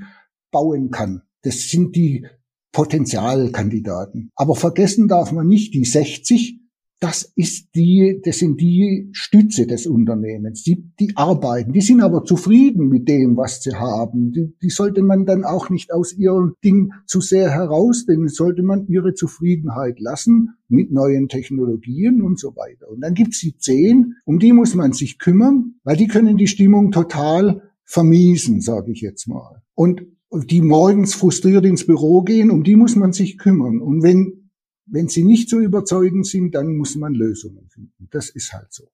bauen 0.51 0.91
kann. 0.91 1.21
Das 1.41 1.69
sind 1.69 1.95
die 1.95 2.25
Potenzialkandidaten. 2.71 4.31
Aber 4.35 4.55
vergessen 4.55 5.07
darf 5.07 5.31
man 5.31 5.47
nicht 5.47 5.73
die 5.73 5.85
60, 5.85 6.58
das 6.99 7.31
ist 7.35 7.69
die, 7.75 8.21
das 8.23 8.39
sind 8.39 8.59
die 8.59 9.09
Stütze 9.13 9.65
des 9.65 9.87
Unternehmens. 9.87 10.63
Die, 10.63 10.91
die 10.99 11.15
arbeiten, 11.15 11.71
die 11.71 11.81
sind 11.81 12.01
aber 12.01 12.25
zufrieden 12.25 12.89
mit 12.89 13.07
dem, 13.07 13.37
was 13.37 13.63
sie 13.63 13.73
haben. 13.73 14.33
Die, 14.33 14.53
die 14.61 14.69
sollte 14.69 15.01
man 15.01 15.25
dann 15.25 15.45
auch 15.45 15.69
nicht 15.69 15.93
aus 15.93 16.13
ihrem 16.13 16.55
Ding 16.63 16.91
zu 17.05 17.21
sehr 17.21 17.51
herausnehmen. 17.51 18.27
Sollte 18.27 18.63
man 18.63 18.85
ihre 18.87 19.13
Zufriedenheit 19.13 19.99
lassen 20.01 20.49
mit 20.67 20.91
neuen 20.91 21.29
Technologien 21.29 22.21
und 22.21 22.37
so 22.37 22.55
weiter. 22.57 22.89
Und 22.89 23.01
dann 23.01 23.13
gibt's 23.13 23.39
die 23.39 23.55
zehn, 23.55 24.15
um 24.25 24.39
die 24.39 24.51
muss 24.51 24.75
man 24.75 24.91
sich 24.91 25.19
kümmern, 25.19 25.75
weil 25.83 25.95
die 25.95 26.07
können 26.07 26.37
die 26.37 26.47
Stimmung 26.47 26.91
total 26.91 27.61
vermiesen, 27.85 28.59
sage 28.59 28.91
ich 28.91 28.99
jetzt 28.99 29.27
mal. 29.27 29.61
Und 29.73 30.01
die 30.31 30.61
morgens 30.61 31.15
frustriert 31.15 31.65
ins 31.65 31.87
Büro 31.87 32.21
gehen, 32.21 32.51
um 32.51 32.63
die 32.63 32.75
muss 32.75 32.95
man 32.95 33.13
sich 33.13 33.37
kümmern. 33.37 33.81
Und 33.81 34.03
wenn 34.03 34.38
wenn 34.91 35.07
sie 35.07 35.23
nicht 35.23 35.49
so 35.49 35.59
überzeugend 35.59 36.25
sind, 36.25 36.55
dann 36.55 36.75
muss 36.75 36.95
man 36.95 37.13
Lösungen 37.13 37.69
finden. 37.69 38.07
Das 38.11 38.29
ist 38.29 38.53
halt 38.53 38.73
so. 38.73 38.89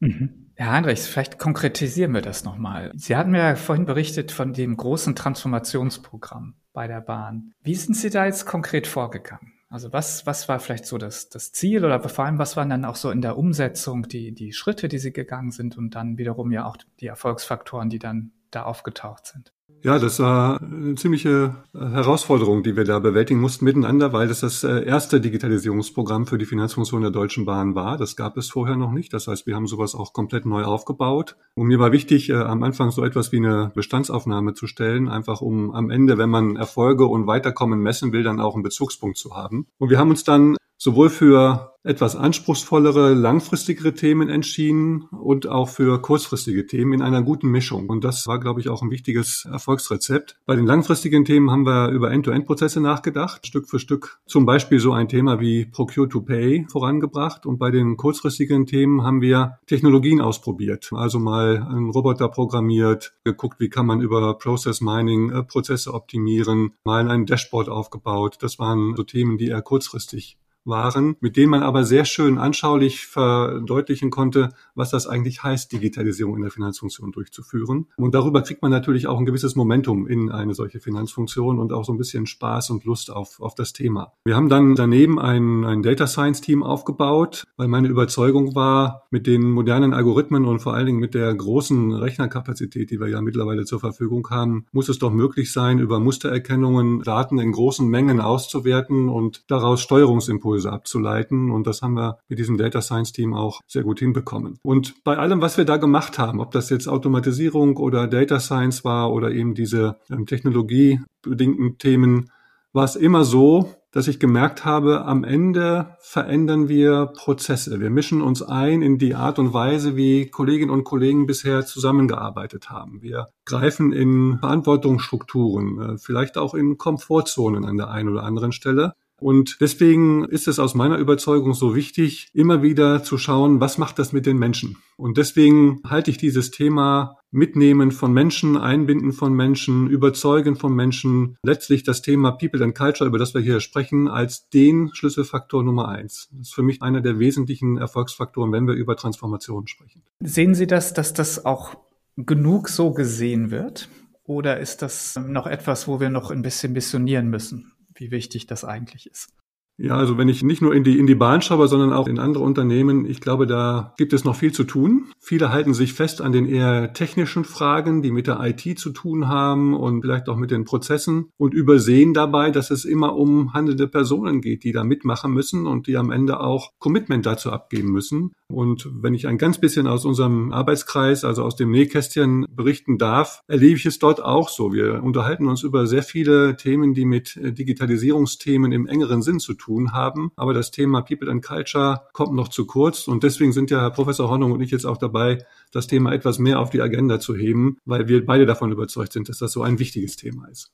Mhm. 0.00 0.50
Herr 0.54 0.72
Heinrichs, 0.72 1.06
vielleicht 1.06 1.38
konkretisieren 1.38 2.12
wir 2.12 2.20
das 2.20 2.44
nochmal. 2.44 2.92
Sie 2.96 3.16
hatten 3.16 3.30
mir 3.30 3.38
ja 3.38 3.56
vorhin 3.56 3.84
berichtet 3.84 4.32
von 4.32 4.52
dem 4.52 4.76
großen 4.76 5.14
Transformationsprogramm 5.14 6.54
bei 6.72 6.86
der 6.86 7.00
Bahn. 7.00 7.52
Wie 7.62 7.74
sind 7.74 7.96
Sie 7.96 8.10
da 8.10 8.26
jetzt 8.26 8.46
konkret 8.46 8.86
vorgegangen? 8.86 9.52
Also 9.70 9.92
was, 9.92 10.24
was 10.24 10.48
war 10.48 10.60
vielleicht 10.60 10.86
so 10.86 10.96
das, 10.96 11.28
das 11.28 11.52
Ziel 11.52 11.84
oder 11.84 12.00
vor 12.08 12.24
allem 12.24 12.38
was 12.38 12.56
waren 12.56 12.70
dann 12.70 12.86
auch 12.86 12.96
so 12.96 13.10
in 13.10 13.20
der 13.20 13.36
Umsetzung 13.36 14.08
die, 14.08 14.32
die 14.32 14.52
Schritte, 14.52 14.88
die 14.88 14.98
Sie 14.98 15.12
gegangen 15.12 15.50
sind 15.50 15.76
und 15.76 15.94
dann 15.94 16.16
wiederum 16.16 16.52
ja 16.52 16.64
auch 16.64 16.78
die 17.00 17.06
Erfolgsfaktoren, 17.06 17.90
die 17.90 17.98
dann 17.98 18.32
da 18.50 18.62
aufgetaucht 18.62 19.26
sind? 19.26 19.52
Ja, 19.82 19.98
das 19.98 20.18
war 20.18 20.60
eine 20.60 20.96
ziemliche 20.96 21.54
äh, 21.72 21.78
Herausforderung, 21.78 22.64
die 22.64 22.76
wir 22.76 22.84
da 22.84 22.98
bewältigen 22.98 23.40
mussten 23.40 23.64
miteinander, 23.64 24.12
weil 24.12 24.26
das 24.26 24.40
das 24.40 24.64
äh, 24.64 24.84
erste 24.84 25.20
Digitalisierungsprogramm 25.20 26.26
für 26.26 26.36
die 26.36 26.46
Finanzfunktion 26.46 27.02
der 27.02 27.12
Deutschen 27.12 27.44
Bahn 27.44 27.76
war. 27.76 27.96
Das 27.96 28.16
gab 28.16 28.36
es 28.36 28.50
vorher 28.50 28.76
noch 28.76 28.90
nicht. 28.90 29.12
Das 29.12 29.28
heißt, 29.28 29.46
wir 29.46 29.54
haben 29.54 29.68
sowas 29.68 29.94
auch 29.94 30.12
komplett 30.12 30.46
neu 30.46 30.64
aufgebaut. 30.64 31.36
Und 31.54 31.68
mir 31.68 31.78
war 31.78 31.92
wichtig, 31.92 32.28
äh, 32.30 32.34
am 32.34 32.64
Anfang 32.64 32.90
so 32.90 33.04
etwas 33.04 33.30
wie 33.30 33.36
eine 33.36 33.70
Bestandsaufnahme 33.74 34.54
zu 34.54 34.66
stellen, 34.66 35.08
einfach 35.08 35.40
um 35.40 35.70
am 35.70 35.90
Ende, 35.90 36.18
wenn 36.18 36.30
man 36.30 36.56
Erfolge 36.56 37.06
und 37.06 37.28
Weiterkommen 37.28 37.80
messen 37.80 38.12
will, 38.12 38.24
dann 38.24 38.40
auch 38.40 38.54
einen 38.54 38.64
Bezugspunkt 38.64 39.16
zu 39.16 39.36
haben. 39.36 39.66
Und 39.78 39.90
wir 39.90 39.98
haben 39.98 40.10
uns 40.10 40.24
dann 40.24 40.56
sowohl 40.76 41.10
für 41.10 41.74
etwas 41.88 42.16
anspruchsvollere, 42.16 43.14
langfristigere 43.14 43.94
Themen 43.94 44.28
entschieden 44.28 45.04
und 45.04 45.48
auch 45.48 45.70
für 45.70 46.02
kurzfristige 46.02 46.66
Themen 46.66 46.92
in 46.92 47.00
einer 47.00 47.22
guten 47.22 47.48
Mischung. 47.48 47.88
Und 47.88 48.04
das 48.04 48.26
war, 48.26 48.38
glaube 48.38 48.60
ich, 48.60 48.68
auch 48.68 48.82
ein 48.82 48.90
wichtiges 48.90 49.48
Erfolgsrezept. 49.50 50.36
Bei 50.44 50.54
den 50.54 50.66
langfristigen 50.66 51.24
Themen 51.24 51.50
haben 51.50 51.64
wir 51.64 51.88
über 51.88 52.10
End-to-End-Prozesse 52.12 52.82
nachgedacht, 52.82 53.46
Stück 53.46 53.70
für 53.70 53.78
Stück 53.78 54.20
zum 54.26 54.44
Beispiel 54.44 54.80
so 54.80 54.92
ein 54.92 55.08
Thema 55.08 55.40
wie 55.40 55.64
Procure 55.64 56.10
to 56.10 56.20
Pay 56.20 56.66
vorangebracht. 56.68 57.46
Und 57.46 57.58
bei 57.58 57.70
den 57.70 57.96
kurzfristigen 57.96 58.66
Themen 58.66 59.02
haben 59.02 59.22
wir 59.22 59.58
Technologien 59.66 60.20
ausprobiert. 60.20 60.90
Also 60.92 61.18
mal 61.18 61.66
einen 61.70 61.88
Roboter 61.88 62.28
programmiert, 62.28 63.14
geguckt, 63.24 63.60
wie 63.60 63.70
kann 63.70 63.86
man 63.86 64.02
über 64.02 64.36
Process 64.36 64.82
Mining 64.82 65.30
äh, 65.30 65.42
Prozesse 65.42 65.94
optimieren, 65.94 66.74
mal 66.84 67.10
ein 67.10 67.24
Dashboard 67.24 67.70
aufgebaut. 67.70 68.36
Das 68.40 68.58
waren 68.58 68.94
so 68.94 69.04
Themen, 69.04 69.38
die 69.38 69.46
eher 69.46 69.62
kurzfristig 69.62 70.36
waren, 70.68 71.16
mit 71.20 71.36
denen 71.36 71.50
man 71.50 71.62
aber 71.62 71.84
sehr 71.84 72.04
schön 72.04 72.38
anschaulich 72.38 73.06
verdeutlichen 73.06 74.10
konnte, 74.10 74.50
was 74.74 74.90
das 74.90 75.06
eigentlich 75.06 75.42
heißt, 75.42 75.72
Digitalisierung 75.72 76.36
in 76.36 76.42
der 76.42 76.50
Finanzfunktion 76.50 77.12
durchzuführen. 77.12 77.86
Und 77.96 78.14
darüber 78.14 78.42
kriegt 78.42 78.62
man 78.62 78.70
natürlich 78.70 79.06
auch 79.06 79.18
ein 79.18 79.26
gewisses 79.26 79.56
Momentum 79.56 80.06
in 80.06 80.30
eine 80.30 80.54
solche 80.54 80.80
Finanzfunktion 80.80 81.58
und 81.58 81.72
auch 81.72 81.84
so 81.84 81.92
ein 81.92 81.98
bisschen 81.98 82.26
Spaß 82.26 82.70
und 82.70 82.84
Lust 82.84 83.10
auf, 83.10 83.40
auf 83.40 83.54
das 83.54 83.72
Thema. 83.72 84.12
Wir 84.24 84.36
haben 84.36 84.48
dann 84.48 84.74
daneben 84.74 85.18
ein, 85.18 85.64
ein 85.64 85.82
Data 85.82 86.06
Science 86.06 86.40
Team 86.40 86.62
aufgebaut, 86.62 87.44
weil 87.56 87.68
meine 87.68 87.88
Überzeugung 87.88 88.54
war, 88.54 89.06
mit 89.10 89.26
den 89.26 89.50
modernen 89.50 89.94
Algorithmen 89.94 90.44
und 90.44 90.60
vor 90.60 90.74
allen 90.74 90.86
Dingen 90.86 90.98
mit 90.98 91.14
der 91.14 91.34
großen 91.34 91.92
Rechnerkapazität, 91.92 92.90
die 92.90 93.00
wir 93.00 93.08
ja 93.08 93.20
mittlerweile 93.20 93.64
zur 93.64 93.80
Verfügung 93.80 94.28
haben, 94.30 94.66
muss 94.72 94.88
es 94.88 94.98
doch 94.98 95.10
möglich 95.10 95.52
sein, 95.52 95.78
über 95.78 95.98
Mustererkennungen 96.00 97.02
Daten 97.02 97.38
in 97.38 97.52
großen 97.52 97.88
Mengen 97.88 98.20
auszuwerten 98.20 99.08
und 99.08 99.44
daraus 99.48 99.80
Steuerungsimpulse 99.80 100.57
Impulse 100.58 100.72
abzuleiten. 100.72 101.50
Und 101.50 101.66
das 101.66 101.82
haben 101.82 101.94
wir 101.94 102.18
mit 102.28 102.38
diesem 102.38 102.56
Data 102.56 102.82
Science 102.82 103.12
Team 103.12 103.34
auch 103.34 103.60
sehr 103.66 103.82
gut 103.82 104.00
hinbekommen. 104.00 104.58
Und 104.62 105.02
bei 105.04 105.16
allem, 105.16 105.40
was 105.40 105.56
wir 105.56 105.64
da 105.64 105.76
gemacht 105.76 106.18
haben, 106.18 106.40
ob 106.40 106.50
das 106.50 106.70
jetzt 106.70 106.88
Automatisierung 106.88 107.76
oder 107.76 108.06
Data 108.06 108.40
Science 108.40 108.84
war 108.84 109.12
oder 109.12 109.30
eben 109.30 109.54
diese 109.54 109.96
ähm, 110.10 110.26
technologiebedingten 110.26 111.78
Themen, 111.78 112.30
war 112.72 112.84
es 112.84 112.96
immer 112.96 113.24
so, 113.24 113.74
dass 113.90 114.06
ich 114.06 114.20
gemerkt 114.20 114.66
habe, 114.66 115.06
am 115.06 115.24
Ende 115.24 115.96
verändern 116.00 116.68
wir 116.68 117.06
Prozesse. 117.06 117.80
Wir 117.80 117.88
mischen 117.88 118.20
uns 118.20 118.42
ein 118.42 118.82
in 118.82 118.98
die 118.98 119.14
Art 119.14 119.38
und 119.38 119.54
Weise, 119.54 119.96
wie 119.96 120.28
Kolleginnen 120.28 120.70
und 120.70 120.84
Kollegen 120.84 121.26
bisher 121.26 121.64
zusammengearbeitet 121.64 122.68
haben. 122.68 123.00
Wir 123.00 123.28
greifen 123.46 123.92
in 123.92 124.38
Verantwortungsstrukturen, 124.40 125.80
äh, 125.80 125.98
vielleicht 125.98 126.36
auch 126.36 126.54
in 126.54 126.76
Komfortzonen 126.76 127.64
an 127.64 127.78
der 127.78 127.88
einen 127.88 128.10
oder 128.10 128.24
anderen 128.24 128.52
Stelle. 128.52 128.92
Und 129.20 129.58
deswegen 129.60 130.24
ist 130.24 130.46
es 130.46 130.58
aus 130.58 130.74
meiner 130.74 130.98
Überzeugung 130.98 131.54
so 131.54 131.74
wichtig, 131.74 132.28
immer 132.34 132.62
wieder 132.62 133.02
zu 133.02 133.18
schauen, 133.18 133.60
was 133.60 133.76
macht 133.76 133.98
das 133.98 134.12
mit 134.12 134.26
den 134.26 134.38
Menschen? 134.38 134.76
Und 134.96 135.18
deswegen 135.18 135.80
halte 135.84 136.10
ich 136.10 136.18
dieses 136.18 136.50
Thema 136.50 137.16
Mitnehmen 137.30 137.90
von 137.90 138.12
Menschen, 138.12 138.56
Einbinden 138.56 139.12
von 139.12 139.34
Menschen, 139.34 139.88
Überzeugen 139.88 140.56
von 140.56 140.74
Menschen, 140.74 141.36
letztlich 141.42 141.82
das 141.82 142.00
Thema 142.00 142.32
People 142.32 142.62
and 142.62 142.76
Culture, 142.76 143.08
über 143.08 143.18
das 143.18 143.34
wir 143.34 143.40
hier 143.40 143.60
sprechen, 143.60 144.08
als 144.08 144.48
den 144.50 144.90
Schlüsselfaktor 144.94 145.62
Nummer 145.62 145.88
eins. 145.88 146.28
Das 146.32 146.48
ist 146.48 146.54
für 146.54 146.62
mich 146.62 146.80
einer 146.80 147.00
der 147.00 147.18
wesentlichen 147.18 147.76
Erfolgsfaktoren, 147.76 148.52
wenn 148.52 148.66
wir 148.66 148.74
über 148.74 148.96
Transformation 148.96 149.66
sprechen. 149.66 150.02
Sehen 150.20 150.54
Sie 150.54 150.66
das, 150.66 150.94
dass 150.94 151.12
das 151.12 151.44
auch 151.44 151.76
genug 152.16 152.68
so 152.68 152.92
gesehen 152.92 153.50
wird? 153.50 153.88
Oder 154.24 154.58
ist 154.58 154.82
das 154.82 155.18
noch 155.18 155.46
etwas, 155.46 155.88
wo 155.88 156.00
wir 156.00 156.10
noch 156.10 156.30
ein 156.30 156.42
bisschen 156.42 156.72
missionieren 156.72 157.30
müssen? 157.30 157.72
Wie 157.98 158.10
wichtig 158.10 158.46
das 158.46 158.64
eigentlich 158.64 159.06
ist. 159.06 159.32
Ja, 159.80 159.96
also 159.96 160.18
wenn 160.18 160.28
ich 160.28 160.42
nicht 160.42 160.60
nur 160.60 160.74
in 160.74 160.82
die, 160.82 160.98
in 160.98 161.06
die 161.06 161.14
Bahn 161.14 161.40
schaue, 161.40 161.68
sondern 161.68 161.92
auch 161.92 162.08
in 162.08 162.18
andere 162.18 162.42
Unternehmen, 162.42 163.08
ich 163.08 163.20
glaube, 163.20 163.46
da 163.46 163.94
gibt 163.96 164.12
es 164.12 164.24
noch 164.24 164.34
viel 164.34 164.50
zu 164.50 164.64
tun. 164.64 165.06
Viele 165.20 165.52
halten 165.52 165.72
sich 165.72 165.92
fest 165.92 166.20
an 166.20 166.32
den 166.32 166.46
eher 166.46 166.92
technischen 166.94 167.44
Fragen, 167.44 168.02
die 168.02 168.10
mit 168.10 168.26
der 168.26 168.40
IT 168.40 168.80
zu 168.80 168.90
tun 168.90 169.28
haben 169.28 169.74
und 169.74 170.02
vielleicht 170.02 170.28
auch 170.28 170.36
mit 170.36 170.50
den 170.50 170.64
Prozessen 170.64 171.26
und 171.36 171.54
übersehen 171.54 172.12
dabei, 172.12 172.50
dass 172.50 172.72
es 172.72 172.84
immer 172.84 173.14
um 173.14 173.54
handelnde 173.54 173.86
Personen 173.86 174.40
geht, 174.40 174.64
die 174.64 174.72
da 174.72 174.82
mitmachen 174.82 175.32
müssen 175.32 175.68
und 175.68 175.86
die 175.86 175.96
am 175.96 176.10
Ende 176.10 176.40
auch 176.40 176.72
Commitment 176.80 177.24
dazu 177.24 177.52
abgeben 177.52 177.92
müssen. 177.92 178.32
Und 178.48 178.88
wenn 178.92 179.14
ich 179.14 179.28
ein 179.28 179.38
ganz 179.38 179.58
bisschen 179.58 179.86
aus 179.86 180.04
unserem 180.04 180.52
Arbeitskreis, 180.52 181.22
also 181.22 181.44
aus 181.44 181.54
dem 181.54 181.70
Nähkästchen 181.70 182.46
berichten 182.50 182.98
darf, 182.98 183.42
erlebe 183.46 183.76
ich 183.76 183.86
es 183.86 184.00
dort 184.00 184.24
auch 184.24 184.48
so. 184.48 184.72
Wir 184.72 185.04
unterhalten 185.04 185.46
uns 185.46 185.62
über 185.62 185.86
sehr 185.86 186.02
viele 186.02 186.56
Themen, 186.56 186.94
die 186.94 187.04
mit 187.04 187.38
Digitalisierungsthemen 187.40 188.72
im 188.72 188.86
engeren 188.88 189.22
Sinn 189.22 189.38
zu 189.38 189.54
tun 189.54 189.67
tun 189.68 189.92
haben. 189.92 190.30
Aber 190.36 190.54
das 190.54 190.70
Thema 190.70 191.02
People 191.02 191.30
and 191.30 191.44
Culture 191.44 192.00
kommt 192.12 192.34
noch 192.34 192.48
zu 192.48 192.66
kurz. 192.66 193.06
Und 193.06 193.22
deswegen 193.22 193.52
sind 193.52 193.70
ja 193.70 193.82
Herr 193.82 193.90
Professor 193.90 194.30
Hornung 194.30 194.52
und 194.52 194.62
ich 194.62 194.70
jetzt 194.70 194.86
auch 194.86 194.96
dabei, 194.96 195.44
das 195.72 195.86
Thema 195.86 196.12
etwas 196.12 196.38
mehr 196.38 196.58
auf 196.58 196.70
die 196.70 196.80
Agenda 196.80 197.20
zu 197.20 197.36
heben, 197.36 197.76
weil 197.84 198.08
wir 198.08 198.24
beide 198.24 198.46
davon 198.46 198.72
überzeugt 198.72 199.12
sind, 199.12 199.28
dass 199.28 199.38
das 199.38 199.52
so 199.52 199.62
ein 199.62 199.78
wichtiges 199.78 200.16
Thema 200.16 200.46
ist. 200.48 200.72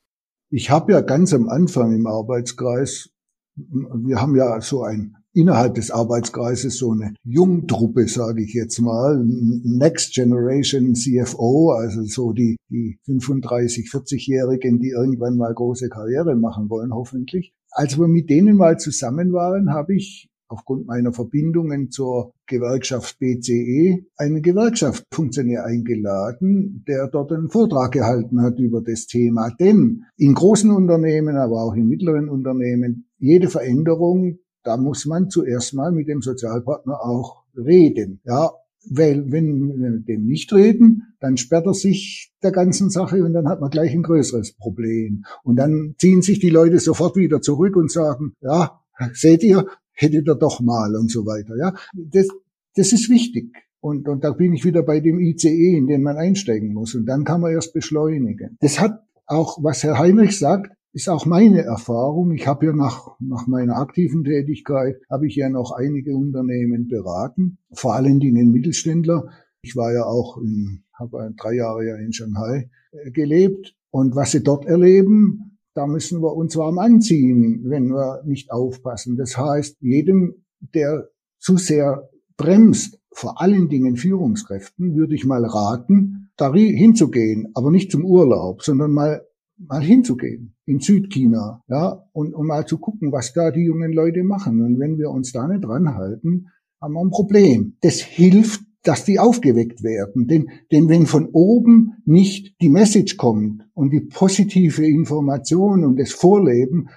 Ich 0.51 0.71
habe 0.71 0.93
ja 0.93 1.01
ganz 1.01 1.35
am 1.35 1.49
Anfang 1.49 1.93
im 1.93 2.07
Arbeitskreis, 2.07 3.11
wir 3.57 4.21
haben 4.21 4.37
ja 4.37 4.61
so 4.61 4.85
ein 4.85 5.17
innerhalb 5.35 5.75
des 5.75 5.91
Arbeitskreises 5.91 6.79
so 6.79 6.93
eine 6.93 7.15
Jungtruppe, 7.25 8.07
sage 8.07 8.43
ich 8.43 8.55
jetzt 8.55 8.81
mal, 8.81 9.21
Next 9.25 10.15
Generation 10.15 10.95
CFO, 10.95 11.73
also 11.73 12.05
so 12.05 12.33
die, 12.33 12.57
die 12.71 12.99
35, 13.07 13.91
40-Jährigen, 13.91 14.79
die 14.79 14.91
irgendwann 14.91 15.37
mal 15.37 15.53
große 15.53 15.89
Karriere 15.89 16.37
machen 16.37 16.71
wollen, 16.71 16.95
hoffentlich. 16.95 17.53
Als 17.77 17.99
wir 17.99 18.07
mit 18.07 18.31
denen 18.31 18.57
mal 18.57 18.79
zusammen 18.79 19.33
waren, 19.33 19.75
habe 19.75 19.97
ich 19.97 20.31
aufgrund 20.47 20.87
meiner 20.87 21.13
Verbindungen 21.13 21.91
zur 21.91 22.33
Gewerkschaft 22.47 23.19
BCE 23.19 24.07
einen 24.17 24.43
Gewerkschaftsfunktionär 24.43 25.65
eingeladen, 25.65 26.85
der 26.87 27.09
dort 27.09 27.33
einen 27.33 27.51
Vortrag 27.51 27.91
gehalten 27.91 28.43
hat 28.43 28.61
über 28.61 28.81
das 28.81 29.07
Thema. 29.07 29.51
Denn 29.59 30.05
in 30.17 30.35
großen 30.35 30.71
Unternehmen, 30.71 31.37
aber 31.37 31.65
auch 31.65 31.75
in 31.75 31.89
mittleren 31.89 32.29
Unternehmen, 32.29 33.09
jede 33.19 33.49
Veränderung, 33.49 34.39
da 34.63 34.77
muss 34.77 35.05
man 35.05 35.29
zuerst 35.29 35.75
mal 35.75 35.91
mit 35.91 36.07
dem 36.07 36.23
Sozialpartner 36.23 37.01
auch 37.03 37.43
reden. 37.57 38.21
Ja, 38.25 38.51
weil 38.91 39.31
wenn 39.31 39.81
wir 39.81 39.91
mit 39.91 40.09
dem 40.09 40.27
nicht 40.27 40.53
reden, 40.53 41.15
dann 41.21 41.37
sperrt 41.37 41.67
er 41.67 41.75
sich 41.75 42.33
der 42.43 42.53
ganzen 42.53 42.91
Sache 42.91 43.25
und 43.25 43.33
dann 43.33 43.49
hat 43.49 43.61
man 43.61 43.71
gleich 43.71 43.93
ein 43.93 44.03
größeres 44.03 44.53
Problem. 44.57 45.25
Und 45.43 45.57
dann 45.57 45.95
ziehen 45.99 46.23
sich 46.23 46.39
die 46.39 46.51
Leute 46.51 46.79
sofort 46.79 47.17
wieder 47.17 47.41
zurück 47.41 47.77
und 47.77 47.91
sagen, 47.91 48.35
ja, 48.41 48.81
seht 49.13 49.43
ihr, 49.43 49.67
hättet 49.93 50.27
ihr 50.27 50.35
doch 50.35 50.61
mal 50.61 50.95
und 50.97 51.11
so 51.11 51.27
weiter. 51.27 51.57
Ja, 51.57 51.75
das, 51.95 52.29
das 52.75 52.93
ist 52.93 53.09
wichtig. 53.09 53.55
Und, 53.81 54.09
und 54.09 54.25
da 54.25 54.33
bin 54.33 54.55
ich 54.55 54.65
wieder 54.65 54.83
bei 54.83 55.01
dem 55.01 55.21
ICE, 55.21 55.77
in 55.77 55.87
den 55.87 56.03
man 56.03 56.17
einsteigen 56.17 56.73
muss. 56.73 56.95
Und 56.95 57.07
dann 57.07 57.25
kann 57.25 57.41
man 57.41 57.53
erst 57.53 57.75
beschleunigen. 57.75 58.57
Das 58.61 58.81
hat 58.81 59.03
auch, 59.27 59.63
was 59.63 59.83
Herr 59.83 59.99
Heinrich 59.99 60.39
sagt, 60.39 60.75
ist 60.95 61.09
auch 61.09 61.27
meine 61.27 61.63
Erfahrung. 61.63 62.31
Ich 62.31 62.47
habe 62.47 62.67
ja 62.67 62.73
nach, 62.73 63.17
nach 63.19 63.49
meiner 63.49 63.77
aktiven 63.79 64.23
Tätigkeit, 64.23 64.97
habe 65.11 65.27
ich 65.27 65.35
ja 65.35 65.49
noch 65.49 65.73
einige 65.73 66.15
Unternehmen 66.15 66.87
beraten, 66.87 67.59
vor 67.73 67.95
allen 67.95 68.21
Dingen 68.21 68.53
Mittelständler. 68.53 69.29
Ich 69.63 69.75
war 69.75 69.93
ja 69.93 70.05
auch 70.05 70.39
in, 70.39 70.85
habe 70.93 71.35
drei 71.37 71.55
Jahre 71.55 71.85
ja 71.85 71.97
in 71.97 72.13
Shanghai 72.13 72.71
äh, 72.93 73.11
gelebt. 73.11 73.75
Und 73.91 74.15
was 74.15 74.31
sie 74.31 74.45
dort 74.45 74.67
erleben, 74.67 75.59
da 75.75 75.89
müssen 75.89 76.23
wir 76.23 76.33
uns 76.37 76.57
warm 76.57 76.79
anziehen, 76.79 77.65
wenn 77.65 77.89
wir 77.89 78.23
nicht 78.25 78.53
aufpassen. 78.53 79.17
Das 79.17 79.37
heißt, 79.37 79.79
jedem, 79.81 80.45
der 80.61 81.09
zu 81.41 81.57
sehr 81.57 82.09
bremst, 82.37 83.01
vor 83.11 83.41
allen 83.41 83.69
Dingen 83.69 83.97
Führungskräften, 83.97 84.95
würde 84.95 85.17
ich 85.17 85.25
mal 85.25 85.45
raten, 85.45 86.31
da 86.37 86.53
hinzugehen, 86.55 87.49
aber 87.55 87.73
nicht 87.73 87.91
zum 87.91 88.05
Urlaub, 88.05 88.63
sondern 88.63 88.93
mal 88.93 89.27
mal 89.57 89.83
hinzugehen 89.83 90.54
in 90.67 90.81
Südchina, 90.81 91.63
ja, 91.69 92.05
und, 92.13 92.35
und 92.35 92.47
mal 92.47 92.67
zu 92.67 92.79
gucken, 92.79 93.13
was 93.13 93.33
da 93.33 93.51
die 93.51 93.65
jungen 93.65 93.93
Leute 93.93 94.25
machen. 94.25 94.63
Und 94.63 94.79
wenn 94.79 94.99
wir 94.99 95.11
uns 95.11 95.33
da 95.33 95.47
nicht 95.47 95.65
dran 95.65 95.95
halten, 95.95 96.47
haben 96.81 96.95
wir 96.95 97.01
ein 97.01 97.11
Problem. 97.11 97.77
Das 97.81 98.01
hilft, 98.01 98.63
dass 98.83 99.05
die 99.05 99.19
aufgeweckt 99.19 99.83
werden. 99.83 100.27
Denn, 100.27 100.51
denn 100.71 100.89
wenn 100.89 101.07
von 101.07 101.29
oben 101.33 101.95
nicht 102.05 102.55
die 102.61 102.69
Message 102.69 103.17
kommt 103.17 103.67
und 103.75 103.91
die 103.93 104.01
positive 104.01 104.87
Information 104.87 105.85
und 105.85 105.99
das 105.99 106.13
Vorleben, 106.13 106.89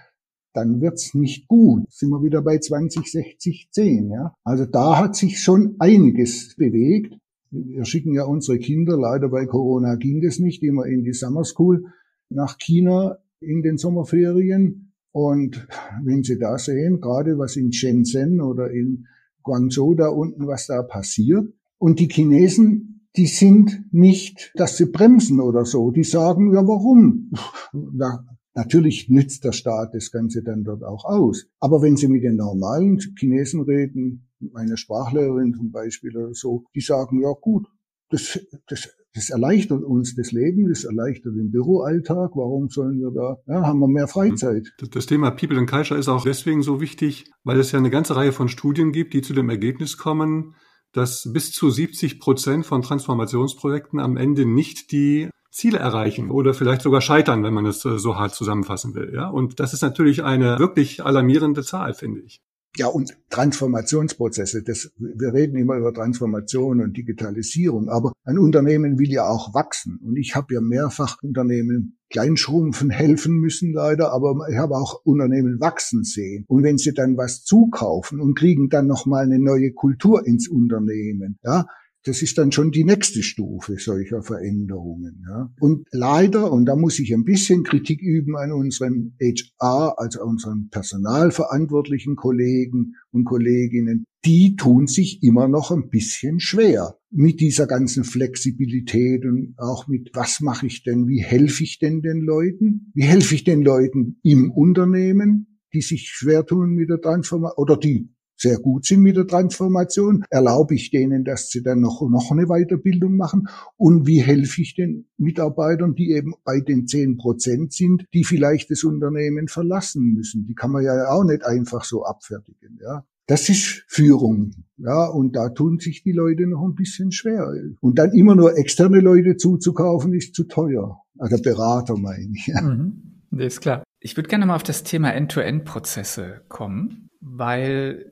dann 0.54 0.82
wird's 0.82 1.14
nicht 1.14 1.48
gut. 1.48 1.84
Sind 1.90 2.10
wir 2.10 2.24
wieder 2.24 2.42
bei 2.42 2.58
20, 2.58 3.10
60, 3.10 3.70
10, 3.72 4.10
ja. 4.10 4.34
Also 4.44 4.66
da 4.66 4.98
hat 4.98 5.16
sich 5.16 5.40
schon 5.40 5.76
einiges 5.80 6.56
bewegt. 6.58 7.14
Wir 7.52 7.86
schicken 7.86 8.14
ja 8.14 8.26
unsere 8.26 8.58
Kinder, 8.58 8.98
leider 8.98 9.30
bei 9.30 9.46
Corona 9.46 9.96
ging 9.96 10.22
das 10.22 10.40
nicht, 10.40 10.64
immer 10.64 10.86
in 10.86 11.04
die 11.04 11.14
Summer 11.14 11.46
School 11.46 11.86
nach 12.30 12.58
China 12.58 13.18
in 13.40 13.62
den 13.62 13.78
Sommerferien. 13.78 14.94
Und 15.12 15.68
wenn 16.04 16.24
Sie 16.24 16.38
da 16.38 16.58
sehen, 16.58 17.02
gerade 17.02 17.38
was 17.38 17.56
in 17.56 17.72
Shenzhen 17.74 18.42
oder 18.42 18.72
in 18.72 19.08
Guangzhou 19.44 19.96
da 19.96 20.10
unten, 20.10 20.48
was 20.48 20.68
da 20.68 20.84
passiert. 20.84 21.48
Und 21.80 22.00
die 22.00 22.08
Chinesen, 22.08 23.08
die 23.16 23.28
sind 23.28 23.86
nicht, 23.92 24.52
dass 24.56 24.78
sie 24.78 24.86
bremsen 24.86 25.40
oder 25.40 25.66
so. 25.66 25.92
Die 25.92 26.04
sagen, 26.04 26.54
ja, 26.54 26.68
warum? 26.68 27.32
Na, 27.74 28.26
natürlich 28.54 29.10
nützt 29.10 29.44
der 29.44 29.54
Staat 29.54 29.94
das 29.94 30.12
Ganze 30.12 30.44
dann 30.44 30.64
dort 30.64 30.84
auch 30.84 31.06
aus. 31.06 31.48
Aber 31.60 31.82
wenn 31.82 31.98
Sie 31.98 32.08
mit 32.08 32.24
den 32.24 32.36
normalen 32.36 33.00
Chinesen 33.18 33.62
reden, 33.62 34.28
meine 34.40 34.78
Sprachlehrerin 34.78 35.54
zum 35.54 35.72
Beispiel 35.72 36.16
oder 36.16 36.34
so, 36.34 36.66
die 36.76 36.82
sagen, 36.82 37.22
ja 37.22 37.32
gut, 37.40 37.68
das, 38.10 38.40
das 38.68 38.90
das 39.18 39.32
erleichtert 39.32 39.84
uns 39.84 40.16
das 40.16 40.32
Leben, 40.32 40.70
das 40.70 40.84
erleichtert 40.84 41.36
den 41.36 41.50
Büroalltag. 41.50 42.32
Warum 42.36 42.70
sollen 42.70 43.00
wir 43.00 43.10
da, 43.12 43.38
ja, 43.52 43.66
haben 43.66 43.80
wir 43.80 43.88
mehr 43.88 44.08
Freizeit. 44.08 44.72
Das 44.92 45.08
Thema 45.08 45.32
People 45.32 45.58
and 45.58 45.70
Culture 45.70 46.00
ist 46.00 46.08
auch 46.08 46.24
deswegen 46.24 46.62
so 46.62 46.80
wichtig, 46.80 47.26
weil 47.44 47.60
es 47.60 47.72
ja 47.72 47.80
eine 47.80 47.90
ganze 47.90 48.16
Reihe 48.16 48.32
von 48.32 48.48
Studien 48.48 48.92
gibt, 48.92 49.16
die 49.16 49.24
zu 49.24 49.34
dem 49.34 49.50
Ergebnis 49.50 49.98
kommen, 49.98 50.54
dass 50.94 51.32
bis 51.34 51.52
zu 51.52 51.72
70 51.72 52.20
Prozent 52.20 52.66
von 52.66 52.84
Transformationsprojekten 52.84 54.00
am 54.00 54.18
Ende 54.18 54.46
nicht 54.46 54.92
die 54.92 55.30
Ziele 55.50 55.80
erreichen 55.80 56.30
oder 56.30 56.54
vielleicht 56.54 56.84
sogar 56.84 57.02
scheitern, 57.02 57.44
wenn 57.44 57.54
man 57.54 57.66
es 57.66 57.84
äh, 57.86 57.98
so 57.98 58.18
hart 58.18 58.36
zusammenfassen 58.36 58.94
will. 58.94 59.12
Ja, 59.16 59.30
und 59.30 59.60
das 59.60 59.74
ist 59.74 59.82
natürlich 59.82 60.24
eine 60.24 60.60
wirklich 60.60 61.04
alarmierende 61.04 61.64
Zahl, 61.64 61.96
finde 61.96 62.22
ich. 62.22 62.42
Ja, 62.76 62.88
und 62.88 63.18
Transformationsprozesse, 63.30 64.62
das, 64.62 64.92
wir 64.98 65.34
reden 65.34 65.58
immer 65.58 65.78
über 65.78 65.94
Transformation 65.94 66.82
und 66.82 66.96
Digitalisierung, 66.96 67.90
aber 67.90 68.14
ein 68.24 68.38
Unternehmen 68.38 69.00
will 69.00 69.10
ja 69.10 69.28
auch 69.28 69.54
wachsen. 69.56 70.00
Und 70.04 70.16
ich 70.16 70.36
habe 70.36 70.54
ja 70.54 70.62
mehrfach 70.62 71.18
Unternehmen 71.24 71.98
kleinschrumpfen 72.10 72.90
helfen 72.90 73.38
müssen 73.40 73.74
leider, 73.74 74.12
aber 74.14 74.48
ich 74.50 74.58
habe 74.58 74.76
auch 74.76 75.02
Unternehmen 75.04 75.60
wachsen 75.60 76.04
sehen. 76.04 76.46
Und 76.48 76.64
wenn 76.64 76.78
sie 76.78 76.94
dann 76.94 77.18
was 77.18 77.44
zukaufen 77.44 78.20
und 78.20 78.38
kriegen 78.38 78.70
dann 78.70 78.86
nochmal 78.86 79.24
eine 79.24 79.40
neue 79.40 79.74
Kultur 79.74 80.26
ins 80.26 80.48
Unternehmen, 80.48 81.40
ja, 81.44 81.66
das 82.08 82.22
ist 82.22 82.38
dann 82.38 82.52
schon 82.52 82.72
die 82.72 82.84
nächste 82.84 83.22
Stufe 83.22 83.76
solcher 83.78 84.22
Veränderungen. 84.22 85.24
Ja. 85.28 85.52
Und 85.60 85.88
leider, 85.92 86.52
und 86.52 86.66
da 86.66 86.76
muss 86.76 87.00
ich 87.00 87.14
ein 87.14 87.24
bisschen 87.24 87.64
Kritik 87.64 88.02
üben 88.02 88.36
an 88.38 88.52
unseren 88.52 89.16
HR, 89.20 89.96
also 89.98 90.24
unseren 90.24 90.70
personalverantwortlichen 90.70 92.16
Kollegen 92.16 92.96
und 93.12 93.26
Kolleginnen, 93.26 94.06
die 94.26 94.56
tun 94.56 94.88
sich 94.88 95.24
immer 95.24 95.48
noch 95.48 95.72
ein 95.72 95.90
bisschen 95.90 96.40
schwer 96.40 96.98
mit 97.10 97.40
dieser 97.40 97.68
ganzen 97.68 98.04
Flexibilität 98.04 99.26
und 99.26 99.54
auch 99.58 99.88
mit, 99.88 100.10
was 100.14 100.42
mache 100.42 100.68
ich 100.68 100.84
denn, 100.84 101.08
wie 101.08 101.22
helfe 101.22 101.64
ich 101.64 101.80
denn 101.80 102.02
den 102.02 102.22
Leuten? 102.22 102.92
Wie 102.94 103.04
helfe 103.04 103.36
ich 103.36 103.44
den 103.44 103.62
Leuten 103.62 104.20
im 104.24 104.52
Unternehmen, 104.52 105.60
die 105.74 105.82
sich 105.82 106.10
schwer 106.10 106.46
tun 106.46 106.72
mit 106.72 106.90
der 106.90 107.02
Transformation 107.02 107.58
oder 107.58 107.78
die 107.78 108.10
sehr 108.38 108.60
gut 108.60 108.86
sind 108.86 109.02
mit 109.02 109.18
der 109.18 109.28
Transformation, 109.28 110.24
erlaube 110.30 110.76
ich 110.76 110.92
denen, 110.92 111.26
dass 111.26 111.50
sie 111.50 111.64
dann 111.64 111.82
noch, 111.82 112.08
noch 112.08 112.32
eine 112.32 112.46
Weiterbildung 112.46 113.18
machen 113.18 113.48
und 113.76 114.08
wie 114.08 114.22
helfe 114.22 114.62
ich 114.62 114.76
den 114.76 115.08
Mitarbeitern, 115.18 115.96
die 115.96 116.12
eben 116.12 116.34
bei 116.44 116.62
den 116.62 116.88
zehn 116.88 117.18
Prozent 117.18 117.74
sind, 117.74 118.06
die 118.14 118.24
vielleicht 118.24 118.72
das 118.72 118.84
Unternehmen 118.84 119.48
verlassen 119.48 120.14
müssen. 120.14 120.46
Die 120.46 120.56
kann 120.56 120.72
man 120.72 120.84
ja 120.84 121.10
auch 121.10 121.24
nicht 121.24 121.44
einfach 121.44 121.84
so 121.84 122.06
abfertigen, 122.06 122.80
ja. 122.82 123.04
Das 123.30 123.50
ist 123.50 123.84
Führung, 123.90 124.52
ja, 124.78 125.06
und 125.06 125.36
da 125.36 125.50
tun 125.50 125.80
sich 125.80 126.02
die 126.02 126.14
Leute 126.14 126.48
noch 126.48 126.64
ein 126.64 126.76
bisschen 126.76 127.12
schwer. 127.12 127.52
Und 127.82 128.00
dann 128.00 128.14
immer 128.14 128.36
nur 128.36 128.58
externe 128.58 129.02
Leute 129.02 129.36
zuzukaufen, 129.36 130.14
ist 130.14 130.34
zu 130.34 130.46
teuer. 130.46 131.02
Also 131.18 131.42
Berater 131.42 131.98
meine 131.98 132.32
ich. 132.34 132.48
Mhm. 132.48 133.22
Nee, 133.32 133.48
ist 133.48 133.60
klar. 133.60 133.84
Ich 134.00 134.16
würde 134.16 134.30
gerne 134.30 134.46
mal 134.46 134.56
auf 134.56 134.64
das 134.64 134.84
Thema 134.84 135.12
End-to-End-Prozesse 135.12 136.46
kommen, 136.48 137.10
weil 137.20 138.12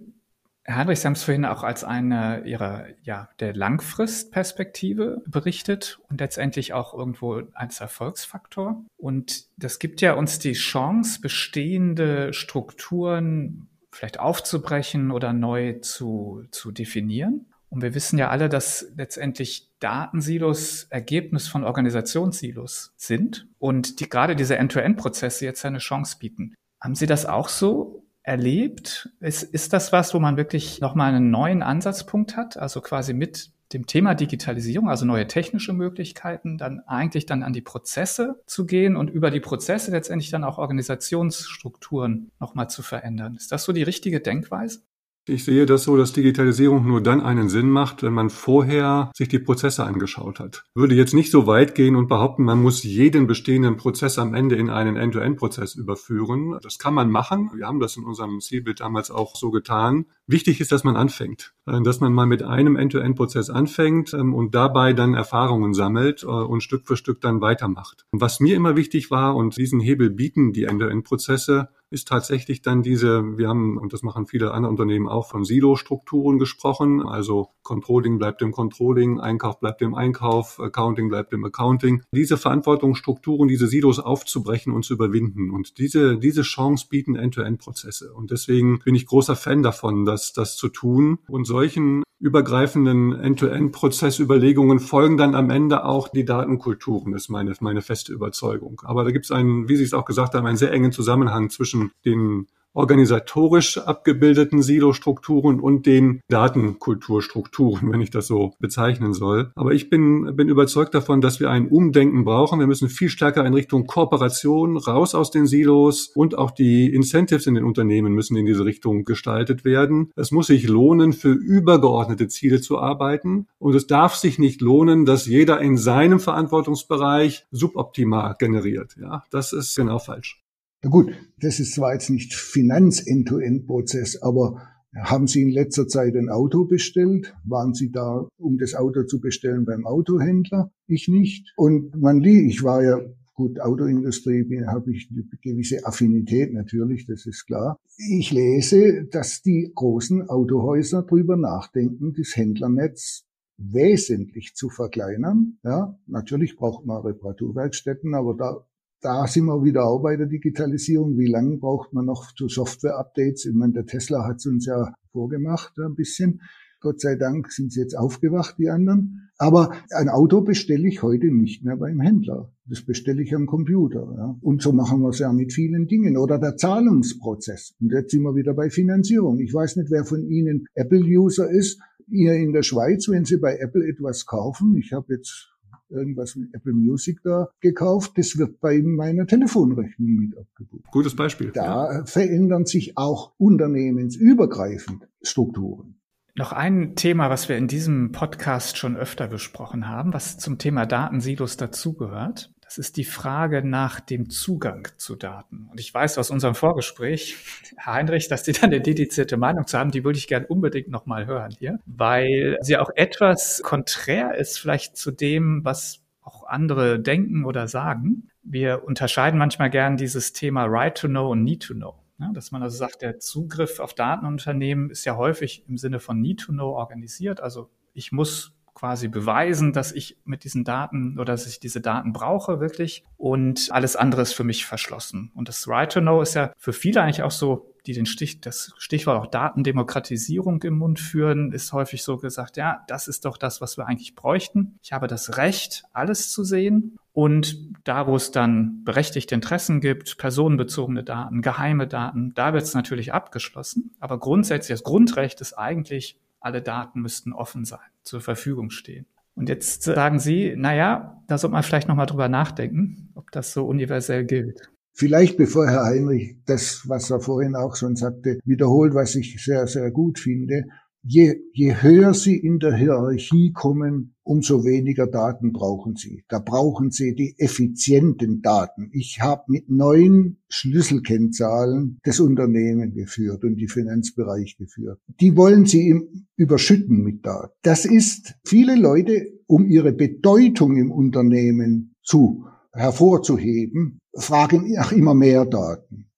Heinrich, 0.67 0.99
Sie 0.99 1.05
haben 1.05 1.13
es 1.13 1.23
vorhin 1.23 1.45
auch 1.45 1.63
als 1.63 1.83
eine 1.83 2.43
Ihrer, 2.45 2.85
ja, 3.03 3.29
der 3.39 3.53
Langfristperspektive 3.53 5.21
berichtet 5.27 5.99
und 6.09 6.19
letztendlich 6.19 6.73
auch 6.73 6.93
irgendwo 6.93 7.43
als 7.53 7.81
Erfolgsfaktor. 7.81 8.83
Und 8.97 9.45
das 9.57 9.77
gibt 9.77 10.01
ja 10.01 10.13
uns 10.13 10.39
die 10.39 10.53
Chance, 10.53 11.21
bestehende 11.21 12.33
Strukturen 12.33 13.67
vielleicht 13.91 14.19
aufzubrechen 14.19 15.11
oder 15.11 15.33
neu 15.33 15.79
zu, 15.79 16.43
zu 16.51 16.71
definieren. 16.71 17.45
Und 17.69 17.81
wir 17.81 17.93
wissen 17.93 18.17
ja 18.17 18.29
alle, 18.29 18.49
dass 18.49 18.87
letztendlich 18.95 19.69
Datensilos 19.79 20.85
Ergebnis 20.89 21.47
von 21.47 21.63
Organisationssilos 21.63 22.93
sind 22.95 23.47
und 23.59 23.99
die 23.99 24.09
gerade 24.09 24.35
diese 24.35 24.57
End-to-End-Prozesse 24.57 25.45
jetzt 25.45 25.65
eine 25.65 25.79
Chance 25.79 26.17
bieten. 26.19 26.55
Haben 26.81 26.95
Sie 26.95 27.05
das 27.05 27.25
auch 27.25 27.49
so 27.49 28.04
erlebt? 28.25 29.09
Ist, 29.19 29.43
ist 29.43 29.71
das 29.71 29.91
was, 29.91 30.13
wo 30.13 30.19
man 30.19 30.35
wirklich 30.35 30.81
nochmal 30.81 31.13
einen 31.13 31.29
neuen 31.29 31.61
Ansatzpunkt 31.61 32.35
hat? 32.35 32.57
Also 32.57 32.81
quasi 32.81 33.13
mit 33.13 33.51
dem 33.73 33.85
Thema 33.87 34.15
Digitalisierung, 34.15 34.89
also 34.89 35.05
neue 35.05 35.27
technische 35.27 35.73
Möglichkeiten, 35.73 36.57
dann 36.57 36.81
eigentlich 36.81 37.25
dann 37.25 37.43
an 37.43 37.53
die 37.53 37.61
Prozesse 37.61 38.41
zu 38.45 38.65
gehen 38.65 38.95
und 38.95 39.09
über 39.09 39.31
die 39.31 39.39
Prozesse 39.39 39.91
letztendlich 39.91 40.31
dann 40.31 40.43
auch 40.43 40.57
Organisationsstrukturen 40.57 42.31
nochmal 42.39 42.69
zu 42.69 42.83
verändern. 42.83 43.35
Ist 43.35 43.51
das 43.51 43.63
so 43.63 43.73
die 43.73 43.83
richtige 43.83 44.21
Denkweise? 44.21 44.81
Ich 45.27 45.43
sehe 45.43 45.65
das 45.65 45.85
so, 45.85 45.97
dass 45.97 46.13
Digitalisierung 46.13 46.85
nur 46.85 47.01
dann 47.01 47.19
einen 47.19 47.49
Sinn 47.49 47.67
macht, 47.67 48.03
wenn 48.03 48.13
man 48.13 48.29
vorher 48.29 49.11
sich 49.15 49.27
die 49.27 49.39
Prozesse 49.39 49.83
angeschaut 49.83 50.39
hat. 50.39 50.65
Würde 50.75 50.93
jetzt 50.93 51.15
nicht 51.15 51.31
so 51.31 51.47
weit 51.47 51.73
gehen 51.73 51.95
und 51.95 52.07
behaupten, 52.07 52.43
man 52.43 52.61
muss 52.61 52.83
jeden 52.83 53.25
bestehenden 53.25 53.75
Prozess 53.75 54.19
am 54.19 54.35
Ende 54.35 54.55
in 54.55 54.69
einen 54.69 54.97
End-to-End-Prozess 54.97 55.73
überführen. 55.73 56.59
Das 56.61 56.77
kann 56.77 56.93
man 56.93 57.09
machen. 57.09 57.49
Wir 57.55 57.65
haben 57.65 57.79
das 57.79 57.97
in 57.97 58.03
unserem 58.03 58.39
Zielbild 58.39 58.81
damals 58.81 59.09
auch 59.09 59.35
so 59.35 59.49
getan. 59.49 60.05
Wichtig 60.27 60.59
ist, 60.59 60.71
dass 60.71 60.83
man 60.83 60.95
anfängt, 60.95 61.53
äh, 61.67 61.81
dass 61.81 61.99
man 61.99 62.11
mal 62.11 62.25
mit 62.25 62.41
einem 62.41 62.75
End-to-End-Prozess 62.75 63.51
anfängt 63.51 64.13
ähm, 64.13 64.33
und 64.33 64.55
dabei 64.55 64.93
dann 64.93 65.13
Erfahrungen 65.13 65.75
sammelt 65.75 66.23
äh, 66.23 66.25
und 66.25 66.61
Stück 66.61 66.87
für 66.87 66.97
Stück 66.97 67.21
dann 67.21 67.41
weitermacht. 67.41 68.05
Was 68.11 68.39
mir 68.39 68.55
immer 68.55 68.75
wichtig 68.75 69.11
war 69.11 69.35
und 69.35 69.55
diesen 69.57 69.79
Hebel 69.79 70.09
bieten 70.09 70.51
die 70.51 70.63
End-to-End-Prozesse, 70.63 71.69
ist 71.91 72.07
tatsächlich 72.07 72.61
dann 72.61 72.81
diese, 72.81 73.37
wir 73.37 73.47
haben, 73.47 73.77
und 73.77 73.93
das 73.93 74.01
machen 74.01 74.25
viele 74.25 74.51
andere 74.51 74.71
Unternehmen 74.71 75.07
auch, 75.07 75.29
von 75.29 75.45
Silo-Strukturen 75.45 76.39
gesprochen. 76.39 77.01
Also 77.01 77.49
Controlling 77.61 78.17
bleibt 78.17 78.41
im 78.41 78.51
Controlling, 78.51 79.19
Einkauf 79.19 79.59
bleibt 79.59 79.81
im 79.81 79.93
Einkauf, 79.93 80.59
Accounting 80.59 81.09
bleibt 81.09 81.31
im 81.33 81.45
Accounting. 81.45 82.03
Diese 82.11 82.37
Verantwortungsstrukturen, 82.37 83.47
diese 83.47 83.67
Silos 83.67 83.99
aufzubrechen 83.99 84.73
und 84.73 84.83
zu 84.83 84.93
überwinden. 84.95 85.51
Und 85.51 85.77
diese, 85.77 86.17
diese 86.17 86.41
Chance 86.41 86.87
bieten 86.89 87.15
End-to-End-Prozesse. 87.15 88.13
Und 88.13 88.31
deswegen 88.31 88.79
bin 88.79 88.95
ich 88.95 89.05
großer 89.05 89.35
Fan 89.35 89.61
davon, 89.61 90.05
das, 90.15 90.33
das 90.33 90.55
zu 90.55 90.69
tun. 90.69 91.19
Und 91.27 91.45
solchen 91.45 92.03
übergreifenden 92.19 93.13
End-to-End-Prozessüberlegungen 93.13 94.79
folgen 94.79 95.17
dann 95.17 95.35
am 95.35 95.49
Ende 95.49 95.83
auch 95.83 96.07
die 96.07 96.25
Datenkulturen, 96.25 97.13
ist 97.13 97.29
meine, 97.29 97.53
meine 97.59 97.81
feste 97.81 98.13
Überzeugung. 98.13 98.81
Aber 98.85 99.03
da 99.03 99.11
gibt 99.11 99.25
es 99.25 99.31
einen, 99.31 99.67
wie 99.67 99.75
Sie 99.75 99.83
es 99.83 99.93
auch 99.93 100.05
gesagt 100.05 100.33
haben, 100.33 100.45
einen 100.45 100.57
sehr 100.57 100.71
engen 100.71 100.91
Zusammenhang 100.91 101.49
zwischen 101.49 101.91
den 102.05 102.47
organisatorisch 102.75 103.77
abgebildeten 103.77 104.61
Silo-Strukturen 104.61 105.59
und 105.59 105.85
den 105.85 106.21
Datenkulturstrukturen, 106.27 107.91
wenn 107.91 108.01
ich 108.01 108.11
das 108.11 108.27
so 108.27 108.53
bezeichnen 108.59 109.13
soll. 109.13 109.51
Aber 109.55 109.73
ich 109.73 109.89
bin, 109.89 110.35
bin 110.35 110.49
überzeugt 110.49 110.93
davon, 110.93 111.21
dass 111.21 111.39
wir 111.39 111.49
ein 111.49 111.67
Umdenken 111.67 112.25
brauchen. 112.25 112.59
Wir 112.59 112.67
müssen 112.67 112.89
viel 112.89 113.09
stärker 113.09 113.45
in 113.45 113.53
Richtung 113.53 113.87
Kooperation 113.87 114.77
raus 114.77 115.15
aus 115.15 115.31
den 115.31 115.47
Silos 115.47 116.11
und 116.13 116.37
auch 116.37 116.51
die 116.51 116.93
Incentives 116.93 117.47
in 117.47 117.55
den 117.55 117.63
Unternehmen 117.63 118.13
müssen 118.13 118.37
in 118.37 118.45
diese 118.45 118.65
Richtung 118.65 119.05
gestaltet 119.05 119.65
werden. 119.65 120.11
Es 120.15 120.31
muss 120.31 120.47
sich 120.47 120.67
lohnen, 120.67 121.13
für 121.13 121.31
übergeordnete 121.31 122.27
Ziele 122.27 122.61
zu 122.61 122.77
arbeiten. 122.77 123.47
Und 123.57 123.75
es 123.75 123.87
darf 123.87 124.15
sich 124.15 124.37
nicht 124.37 124.61
lohnen, 124.61 125.05
dass 125.05 125.25
jeder 125.25 125.61
in 125.61 125.77
seinem 125.77 126.19
Verantwortungsbereich 126.19 127.45
suboptimal 127.51 128.35
generiert. 128.37 128.95
Ja, 128.99 129.23
das 129.31 129.53
ist 129.53 129.75
genau 129.75 129.99
falsch. 129.99 130.44
Na 130.83 130.89
gut, 130.89 131.11
das 131.39 131.59
ist 131.59 131.73
zwar 131.73 131.93
jetzt 131.93 132.09
nicht 132.09 132.33
Finanz-End-to-End-Prozess, 132.33 134.21
aber 134.21 134.61
haben 134.95 135.27
Sie 135.27 135.41
in 135.41 135.49
letzter 135.49 135.87
Zeit 135.87 136.15
ein 136.15 136.29
Auto 136.29 136.65
bestellt? 136.65 137.35
Waren 137.43 137.73
Sie 137.73 137.91
da, 137.91 138.27
um 138.37 138.57
das 138.57 138.75
Auto 138.75 139.03
zu 139.03 139.19
bestellen 139.19 139.65
beim 139.65 139.85
Autohändler? 139.85 140.71
Ich 140.87 141.07
nicht. 141.07 141.53
Und 141.57 141.95
man 141.99 142.21
lieh, 142.21 142.47
ich 142.47 142.63
war 142.63 142.83
ja 142.83 143.01
Gut, 143.35 143.59
Autoindustrie 143.59 144.47
habe 144.65 144.93
ich 144.93 145.09
eine 145.11 145.25
gewisse 145.41 145.85
Affinität 145.85 146.53
natürlich, 146.53 147.05
das 147.05 147.25
ist 147.25 147.45
klar. 147.45 147.77
Ich 147.97 148.31
lese, 148.31 149.03
dass 149.11 149.41
die 149.41 149.73
großen 149.75 150.29
Autohäuser 150.29 151.03
drüber 151.03 151.35
nachdenken, 151.35 152.13
das 152.17 152.37
Händlernetz 152.37 153.25
wesentlich 153.57 154.55
zu 154.55 154.69
verkleinern. 154.69 155.57
Ja, 155.63 155.99
natürlich 156.07 156.55
braucht 156.55 156.85
man 156.85 157.01
Reparaturwerkstätten, 157.01 158.15
aber 158.15 158.35
da 158.35 158.65
da 159.05 159.27
sind 159.27 159.45
wir 159.45 159.63
wieder 159.63 159.85
auch 159.85 160.01
bei 160.01 160.17
der 160.17 160.25
Digitalisierung. 160.25 161.19
Wie 161.19 161.27
lange 161.27 161.57
braucht 161.57 161.93
man 161.93 162.05
noch 162.05 162.33
zu 162.33 162.47
Software-Updates? 162.47 163.45
Ich 163.45 163.53
meine, 163.53 163.73
der 163.73 163.85
Tesla 163.85 164.25
hat 164.25 164.37
es 164.37 164.47
uns 164.47 164.65
ja 164.65 164.95
vorgemacht 165.11 165.77
ein 165.77 165.93
bisschen. 165.93 166.41
Gott 166.81 166.99
sei 167.01 167.15
Dank 167.15 167.51
sind 167.51 167.71
sie 167.71 167.81
jetzt 167.81 167.95
aufgewacht, 167.95 168.55
die 168.57 168.69
anderen. 168.69 169.29
Aber 169.37 169.73
ein 169.91 170.09
Auto 170.09 170.41
bestelle 170.41 170.87
ich 170.87 171.03
heute 171.03 171.27
nicht 171.27 171.63
mehr 171.63 171.77
beim 171.77 171.99
Händler. 171.99 172.51
Das 172.65 172.83
bestelle 172.83 173.21
ich 173.21 173.35
am 173.35 173.45
Computer. 173.45 174.11
Ja. 174.17 174.37
Und 174.41 174.63
so 174.63 174.71
machen 174.71 175.01
wir 175.01 175.09
es 175.09 175.19
ja 175.19 175.31
mit 175.31 175.53
vielen 175.53 175.85
Dingen. 175.85 176.17
Oder 176.17 176.39
der 176.39 176.57
Zahlungsprozess. 176.57 177.75
Und 177.79 177.91
jetzt 177.91 178.09
sind 178.09 178.23
wir 178.23 178.35
wieder 178.35 178.55
bei 178.55 178.71
Finanzierung. 178.71 179.39
Ich 179.39 179.53
weiß 179.53 179.75
nicht, 179.75 179.91
wer 179.91 180.03
von 180.03 180.25
Ihnen 180.27 180.65
Apple-User 180.73 181.47
ist. 181.51 181.79
Ihr 182.07 182.33
in 182.33 182.53
der 182.53 182.63
Schweiz, 182.63 183.07
wenn 183.07 183.25
Sie 183.25 183.37
bei 183.37 183.57
Apple 183.57 183.87
etwas 183.87 184.25
kaufen, 184.25 184.75
ich 184.77 184.93
habe 184.93 185.13
jetzt 185.13 185.54
irgendwas 185.89 186.35
mit 186.35 186.53
Apple 186.53 186.73
Music 186.73 187.19
da 187.23 187.49
gekauft, 187.59 188.13
das 188.15 188.37
wird 188.37 188.59
bei 188.59 188.81
meiner 188.81 189.25
Telefonrechnung 189.25 190.15
mit 190.15 190.37
abgebucht. 190.37 190.91
Gutes 190.91 191.15
Beispiel. 191.15 191.51
Da 191.51 191.91
ja. 191.91 192.05
verändern 192.05 192.65
sich 192.65 192.97
auch 192.97 193.33
unternehmensübergreifend 193.37 195.07
Strukturen. 195.21 195.95
Noch 196.37 196.51
ein 196.51 196.95
Thema, 196.95 197.29
was 197.29 197.47
wir 197.47 197.55
in 197.55 197.67
diesem 197.67 198.11
Podcast 198.11 198.77
schon 198.77 198.97
öfter 198.97 199.27
besprochen 199.27 199.87
haben, 199.87 200.13
was 200.13 200.37
zum 200.37 200.57
Thema 200.57 200.85
Datensilos 200.85 201.55
dazugehört. 201.55 202.53
Das 202.65 202.79
ist 202.79 202.97
die 202.97 203.03
Frage 203.03 203.63
nach 203.63 203.99
dem 203.99 204.31
Zugang 204.31 204.87
zu 204.97 205.15
Daten. 205.15 205.67
Und 205.71 205.79
ich 205.79 205.93
weiß 205.93 206.17
aus 206.17 206.31
unserem 206.31 206.55
Vorgespräch, 206.55 207.37
Herr 207.77 207.93
Heinrich, 207.93 208.27
dass 208.27 208.43
Sie 208.43 208.53
da 208.53 208.63
eine 208.63 208.81
dedizierte 208.81 209.37
Meinung 209.37 209.67
zu 209.67 209.77
haben, 209.77 209.91
die 209.91 210.03
würde 210.03 210.17
ich 210.17 210.27
gerne 210.27 210.47
unbedingt 210.47 210.89
nochmal 210.89 211.27
hören 211.27 211.51
hier, 211.57 211.79
weil 211.85 212.57
sie 212.61 212.77
auch 212.77 212.89
etwas 212.95 213.61
konträr 213.63 214.35
ist 214.35 214.57
vielleicht 214.57 214.97
zu 214.97 215.11
dem, 215.11 215.63
was 215.63 216.01
auch 216.23 216.47
andere 216.47 216.99
denken 216.99 217.45
oder 217.45 217.67
sagen. 217.67 218.29
Wir 218.41 218.83
unterscheiden 218.83 219.37
manchmal 219.37 219.69
gern 219.69 219.95
dieses 219.95 220.33
Thema 220.33 220.65
Right 220.65 220.97
to 220.97 221.07
Know 221.07 221.31
und 221.31 221.43
Need 221.43 221.63
to 221.63 221.75
Know. 221.75 221.99
Ja, 222.17 222.31
dass 222.33 222.51
man 222.51 222.63
also 222.63 222.77
sagt, 222.77 223.01
der 223.01 223.19
Zugriff 223.19 223.79
auf 223.79 223.93
Datenunternehmen 223.93 224.89
ist 224.89 225.05
ja 225.05 225.17
häufig 225.17 225.65
im 225.67 225.77
Sinne 225.77 225.99
von 225.99 226.19
Need 226.19 226.39
to 226.39 226.51
Know 226.51 226.71
organisiert. 226.71 227.41
Also 227.41 227.69
ich 227.93 228.11
muss 228.11 228.54
quasi 228.75 229.07
beweisen, 229.07 229.73
dass 229.73 229.91
ich 229.91 230.17
mit 230.25 230.43
diesen 230.43 230.63
Daten 230.63 231.17
oder 231.17 231.33
dass 231.33 231.47
ich 231.47 231.59
diese 231.59 231.81
Daten 231.81 232.13
brauche 232.13 232.59
wirklich 232.59 233.03
und 233.17 233.69
alles 233.71 233.95
andere 233.95 234.21
ist 234.21 234.33
für 234.33 234.43
mich 234.43 234.65
verschlossen. 234.65 235.31
Und 235.33 235.47
das 235.47 235.67
Right 235.67 235.91
to 235.91 236.01
Know 236.01 236.21
ist 236.21 236.35
ja 236.35 236.51
für 236.57 236.73
viele 236.73 237.01
eigentlich 237.01 237.23
auch 237.23 237.31
so, 237.31 237.73
die 237.85 237.93
den 237.93 238.05
Stich, 238.05 238.41
das 238.41 238.73
Stichwort 238.77 239.17
auch 239.17 239.27
Datendemokratisierung 239.27 240.61
im 240.63 240.77
Mund 240.77 240.99
führen, 240.99 241.51
ist 241.51 241.71
häufig 241.71 242.03
so 242.03 242.17
gesagt, 242.17 242.57
ja, 242.57 242.83
das 242.87 243.07
ist 243.07 243.25
doch 243.25 243.37
das, 243.37 243.61
was 243.61 243.77
wir 243.77 243.87
eigentlich 243.87 244.15
bräuchten. 244.15 244.77
Ich 244.83 244.91
habe 244.91 245.07
das 245.07 245.37
Recht, 245.37 245.83
alles 245.93 246.31
zu 246.31 246.43
sehen. 246.43 246.97
Und 247.13 247.57
da, 247.85 248.07
wo 248.07 248.15
es 248.15 248.31
dann 248.31 248.83
berechtigte 248.83 249.35
Interessen 249.35 249.79
gibt, 249.79 250.17
personenbezogene 250.17 251.03
Daten, 251.03 251.41
geheime 251.41 251.87
Daten, 251.87 252.33
da 252.35 252.53
wird 252.53 252.63
es 252.63 252.73
natürlich 252.73 253.13
abgeschlossen. 253.13 253.91
Aber 253.99 254.19
grundsätzlich 254.19 254.77
das 254.79 254.83
Grundrecht 254.83 255.39
ist 255.39 255.53
eigentlich, 255.53 256.17
alle 256.45 256.61
Daten 256.61 257.01
müssten 257.01 257.33
offen 257.33 257.65
sein, 257.65 257.79
zur 258.03 258.21
Verfügung 258.21 258.69
stehen. 258.69 259.05
Und 259.35 259.49
jetzt 259.49 259.83
sagen 259.83 260.19
Sie, 260.19 260.53
na 260.55 260.73
ja, 260.73 261.21
da 261.27 261.37
sollte 261.37 261.53
man 261.53 261.63
vielleicht 261.63 261.87
nochmal 261.87 262.05
drüber 262.05 262.29
nachdenken, 262.29 263.09
ob 263.15 263.31
das 263.31 263.51
so 263.51 263.65
universell 263.65 264.23
gilt. 264.23 264.69
Vielleicht 264.93 265.35
bevor 265.35 265.67
Herr 265.67 265.83
Heinrich 265.83 266.37
das, 266.45 266.87
was 266.87 267.09
er 267.09 267.19
vorhin 267.19 267.55
auch 267.55 267.75
schon 267.75 267.97
sagte, 267.97 268.39
wiederholt, 268.45 268.93
was 268.93 269.15
ich 269.15 269.43
sehr, 269.43 269.67
sehr 269.67 269.91
gut 269.91 270.19
finde 270.19 270.65
je, 271.05 271.35
je 271.53 271.73
höher 271.81 272.13
Sie 272.13 272.35
in 272.35 272.59
der 272.59 272.75
Hierarchie 272.75 273.51
kommen, 273.53 274.15
umso 274.23 274.63
weniger 274.63 275.07
Daten 275.07 275.53
brauchen 275.53 275.95
Sie. 275.95 276.23
Da 276.27 276.39
brauchen 276.39 276.91
Sie 276.91 277.13
die 277.13 277.35
effizienten 277.37 278.41
Daten. 278.41 278.89
Ich 278.91 279.21
habe 279.21 279.43
mit 279.47 279.69
neun 279.69 280.37
Schlüsselkennzahlen 280.49 281.99
das 282.03 282.19
Unternehmen 282.19 282.93
geführt 282.93 283.43
und 283.43 283.57
die 283.57 283.67
Finanzbereich 283.67 284.57
geführt. 284.57 284.99
Die 285.19 285.37
wollen 285.37 285.65
Sie 285.65 285.89
im, 285.89 286.27
überschütten 286.35 287.03
mit 287.03 287.25
Daten. 287.25 287.53
Das 287.61 287.85
ist 287.85 288.35
viele 288.43 288.75
Leute, 288.75 289.27
um 289.45 289.67
ihre 289.67 289.93
Bedeutung 289.93 290.75
im 290.75 290.91
Unternehmen 290.91 291.93
zu 292.01 292.45
hervorzuheben, 292.73 293.99
fragen 294.17 294.73
nach 294.73 294.91
immer 294.91 295.13
mehr 295.13 295.45
Daten. 295.45 296.09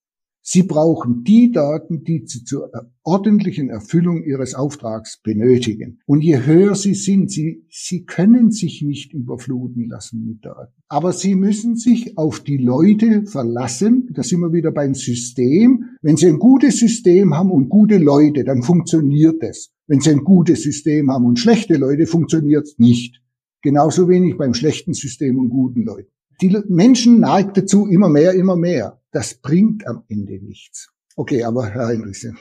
Sie 0.50 0.64
brauchen 0.64 1.26
die 1.26 1.52
Daten, 1.52 2.06
die 2.06 2.24
Sie 2.26 2.46
zur 2.46 2.72
ordentlichen 3.04 3.68
Erfüllung 3.68 4.24
Ihres 4.24 4.56
Auftrags 4.56 5.20
benötigen. 5.22 6.00
Und 6.06 6.22
je 6.22 6.46
höher 6.46 6.74
Sie 6.76 6.94
sind, 6.94 7.30
Sie, 7.30 7.66
Sie 7.70 8.06
können 8.06 8.52
sich 8.52 8.82
nicht 8.82 9.14
überfluten 9.14 9.90
lassen 9.90 10.26
mit 10.26 10.46
Daten. 10.46 10.72
Aber 10.88 11.12
Sie 11.12 11.36
müssen 11.36 11.76
sich 11.76 12.18
auf 12.18 12.40
die 12.40 12.56
Leute 12.56 13.26
verlassen. 13.26 14.08
Da 14.14 14.24
sind 14.24 14.40
wir 14.40 14.54
wieder 14.54 14.72
beim 14.72 14.96
System. 14.96 15.84
Wenn 16.02 16.16
Sie 16.16 16.28
ein 16.28 16.40
gutes 16.40 16.80
System 16.80 17.36
haben 17.36 17.52
und 17.52 17.68
gute 17.68 17.98
Leute, 17.98 18.46
dann 18.46 18.64
funktioniert 18.64 19.44
es. 19.44 19.74
Wenn 19.86 20.00
Sie 20.00 20.12
ein 20.12 20.24
gutes 20.24 20.64
System 20.64 21.12
haben 21.12 21.26
und 21.26 21.40
schlechte 21.40 21.76
Leute, 21.76 22.06
funktioniert 22.06 22.64
es 22.64 22.80
nicht. 22.80 23.22
Genauso 23.62 24.08
wenig 24.08 24.38
beim 24.38 24.54
schlechten 24.54 24.94
System 24.94 25.40
und 25.40 25.50
guten 25.50 25.84
Leuten. 25.84 26.17
Die 26.42 26.58
Menschen 26.68 27.20
neigt 27.20 27.58
dazu 27.58 27.88
immer 27.88 28.10
mehr, 28.10 28.34
immer 28.34 28.56
mehr 28.56 28.98
das 29.18 29.34
bringt 29.34 29.88
am 29.88 30.04
Ende 30.10 30.40
nichts. 30.44 30.92
Okay, 31.16 31.44
aber 31.44 31.66
Herr 31.66 31.88
Heinrichsen. 31.88 32.38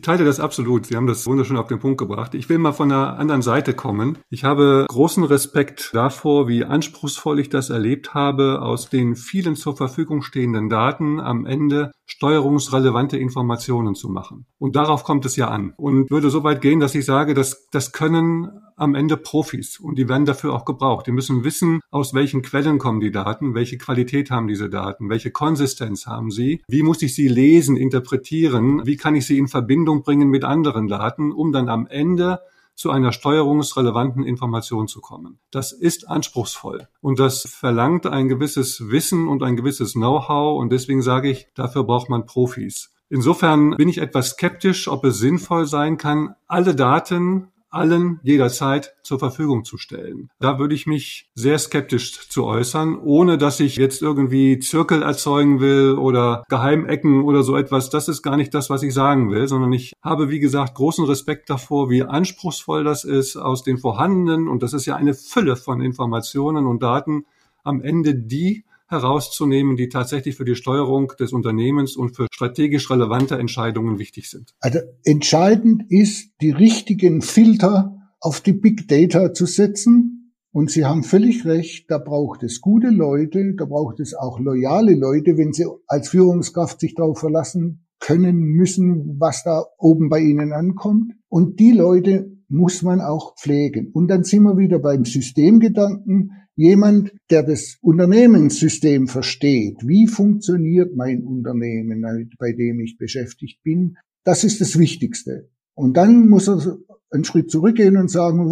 Ich 0.00 0.04
teile 0.04 0.24
das 0.24 0.40
absolut. 0.40 0.86
Sie 0.86 0.96
haben 0.96 1.08
das 1.08 1.26
wunderschön 1.26 1.56
auf 1.56 1.66
den 1.66 1.80
Punkt 1.80 1.98
gebracht. 1.98 2.34
Ich 2.34 2.48
will 2.48 2.58
mal 2.58 2.72
von 2.72 2.90
einer 2.90 3.18
anderen 3.18 3.42
Seite 3.42 3.74
kommen. 3.74 4.18
Ich 4.28 4.44
habe 4.44 4.86
großen 4.88 5.24
Respekt 5.24 5.90
davor, 5.92 6.48
wie 6.48 6.64
anspruchsvoll 6.64 7.40
ich 7.40 7.50
das 7.50 7.70
erlebt 7.70 8.14
habe, 8.14 8.62
aus 8.62 8.90
den 8.90 9.14
vielen 9.14 9.56
zur 9.56 9.76
Verfügung 9.76 10.22
stehenden 10.22 10.68
Daten 10.68 11.20
am 11.20 11.46
Ende 11.46 11.92
steuerungsrelevante 12.06 13.16
Informationen 13.16 13.96
zu 13.96 14.08
machen. 14.08 14.46
Und 14.58 14.76
darauf 14.76 15.02
kommt 15.02 15.26
es 15.26 15.34
ja 15.34 15.48
an. 15.48 15.74
Und 15.76 16.10
würde 16.10 16.30
so 16.30 16.44
weit 16.44 16.60
gehen, 16.60 16.78
dass 16.78 16.94
ich 16.94 17.04
sage, 17.04 17.34
dass 17.34 17.68
das 17.70 17.92
können 17.92 18.50
am 18.78 18.94
Ende 18.94 19.16
Profis 19.16 19.78
und 19.78 19.98
die 19.98 20.08
werden 20.08 20.24
dafür 20.24 20.54
auch 20.54 20.64
gebraucht. 20.64 21.06
Die 21.06 21.12
müssen 21.12 21.44
wissen, 21.44 21.80
aus 21.90 22.14
welchen 22.14 22.42
Quellen 22.42 22.78
kommen 22.78 23.00
die 23.00 23.10
Daten, 23.10 23.54
welche 23.54 23.78
Qualität 23.78 24.30
haben 24.30 24.48
diese 24.48 24.70
Daten, 24.70 25.10
welche 25.10 25.30
Konsistenz 25.30 26.06
haben 26.06 26.30
sie, 26.30 26.62
wie 26.68 26.82
muss 26.82 27.02
ich 27.02 27.14
sie 27.14 27.28
lesen, 27.28 27.76
interpretieren, 27.76 28.86
wie 28.86 28.96
kann 28.96 29.14
ich 29.14 29.26
sie 29.26 29.38
in 29.38 29.48
Verbindung 29.48 30.02
bringen 30.02 30.28
mit 30.28 30.44
anderen 30.44 30.88
Daten, 30.88 31.32
um 31.32 31.52
dann 31.52 31.68
am 31.68 31.86
Ende 31.86 32.40
zu 32.78 32.90
einer 32.90 33.10
steuerungsrelevanten 33.10 34.22
Information 34.22 34.86
zu 34.86 35.00
kommen. 35.00 35.40
Das 35.50 35.72
ist 35.72 36.08
anspruchsvoll 36.08 36.86
und 37.00 37.18
das 37.18 37.42
verlangt 37.42 38.06
ein 38.06 38.28
gewisses 38.28 38.88
Wissen 38.88 39.26
und 39.26 39.42
ein 39.42 39.56
gewisses 39.56 39.94
Know-how 39.94 40.60
und 40.60 40.70
deswegen 40.70 41.02
sage 41.02 41.28
ich, 41.28 41.48
dafür 41.56 41.82
braucht 41.82 42.08
man 42.08 42.24
Profis. 42.24 42.94
Insofern 43.10 43.70
bin 43.70 43.88
ich 43.88 43.98
etwas 43.98 44.30
skeptisch, 44.30 44.86
ob 44.86 45.04
es 45.04 45.18
sinnvoll 45.18 45.66
sein 45.66 45.96
kann, 45.96 46.34
alle 46.46 46.76
Daten 46.76 47.48
allen 47.70 48.20
jederzeit 48.22 48.94
zur 49.02 49.18
Verfügung 49.18 49.64
zu 49.64 49.78
stellen. 49.78 50.30
Da 50.40 50.58
würde 50.58 50.74
ich 50.74 50.86
mich 50.86 51.30
sehr 51.34 51.58
skeptisch 51.58 52.28
zu 52.28 52.44
äußern, 52.44 52.98
ohne 52.98 53.38
dass 53.38 53.60
ich 53.60 53.76
jetzt 53.76 54.02
irgendwie 54.02 54.58
Zirkel 54.58 55.02
erzeugen 55.02 55.60
will 55.60 55.92
oder 55.92 56.44
Geheimecken 56.48 57.22
oder 57.22 57.42
so 57.42 57.56
etwas. 57.56 57.90
Das 57.90 58.08
ist 58.08 58.22
gar 58.22 58.36
nicht 58.36 58.54
das, 58.54 58.70
was 58.70 58.82
ich 58.82 58.94
sagen 58.94 59.30
will, 59.30 59.48
sondern 59.48 59.72
ich 59.72 59.92
habe, 60.02 60.30
wie 60.30 60.40
gesagt, 60.40 60.74
großen 60.74 61.04
Respekt 61.04 61.50
davor, 61.50 61.90
wie 61.90 62.02
anspruchsvoll 62.02 62.84
das 62.84 63.04
ist, 63.04 63.36
aus 63.36 63.62
den 63.62 63.78
vorhandenen, 63.78 64.48
und 64.48 64.62
das 64.62 64.72
ist 64.72 64.86
ja 64.86 64.96
eine 64.96 65.14
Fülle 65.14 65.56
von 65.56 65.80
Informationen 65.80 66.66
und 66.66 66.82
Daten, 66.82 67.24
am 67.64 67.82
Ende 67.82 68.14
die 68.14 68.64
herauszunehmen, 68.88 69.76
die 69.76 69.88
tatsächlich 69.88 70.36
für 70.36 70.44
die 70.44 70.54
Steuerung 70.54 71.12
des 71.20 71.32
Unternehmens 71.32 71.96
und 71.96 72.16
für 72.16 72.26
strategisch 72.32 72.90
relevante 72.90 73.38
Entscheidungen 73.38 73.98
wichtig 73.98 74.30
sind. 74.30 74.54
Also 74.60 74.80
entscheidend 75.04 75.84
ist, 75.88 76.32
die 76.40 76.50
richtigen 76.50 77.20
Filter 77.20 77.94
auf 78.20 78.40
die 78.40 78.54
Big 78.54 78.88
Data 78.88 79.32
zu 79.32 79.46
setzen. 79.46 80.34
Und 80.50 80.70
Sie 80.70 80.86
haben 80.86 81.04
völlig 81.04 81.44
recht, 81.44 81.90
da 81.90 81.98
braucht 81.98 82.42
es 82.42 82.60
gute 82.60 82.88
Leute, 82.88 83.54
da 83.54 83.66
braucht 83.66 84.00
es 84.00 84.14
auch 84.14 84.40
loyale 84.40 84.94
Leute, 84.94 85.36
wenn 85.36 85.52
Sie 85.52 85.66
als 85.86 86.08
Führungskraft 86.08 86.80
sich 86.80 86.94
darauf 86.94 87.20
verlassen 87.20 87.84
können 88.00 88.38
müssen, 88.38 89.20
was 89.20 89.44
da 89.44 89.64
oben 89.76 90.08
bei 90.08 90.20
Ihnen 90.20 90.52
ankommt. 90.52 91.12
Und 91.28 91.60
die 91.60 91.72
Leute 91.72 92.32
muss 92.48 92.82
man 92.82 93.00
auch 93.00 93.36
pflegen. 93.36 93.90
Und 93.92 94.08
dann 94.08 94.24
sind 94.24 94.42
wir 94.42 94.56
wieder 94.56 94.78
beim 94.78 95.04
Systemgedanken. 95.04 96.32
Jemand, 96.58 97.12
der 97.30 97.44
das 97.44 97.78
Unternehmenssystem 97.82 99.06
versteht, 99.06 99.76
wie 99.86 100.08
funktioniert 100.08 100.96
mein 100.96 101.22
Unternehmen, 101.22 102.04
bei 102.36 102.50
dem 102.50 102.80
ich 102.80 102.98
beschäftigt 102.98 103.62
bin, 103.62 103.96
das 104.24 104.42
ist 104.42 104.60
das 104.60 104.76
Wichtigste. 104.76 105.50
Und 105.74 105.96
dann 105.96 106.28
muss 106.28 106.48
er 106.48 106.78
einen 107.12 107.22
Schritt 107.22 107.52
zurückgehen 107.52 107.96
und 107.96 108.10
sagen, 108.10 108.50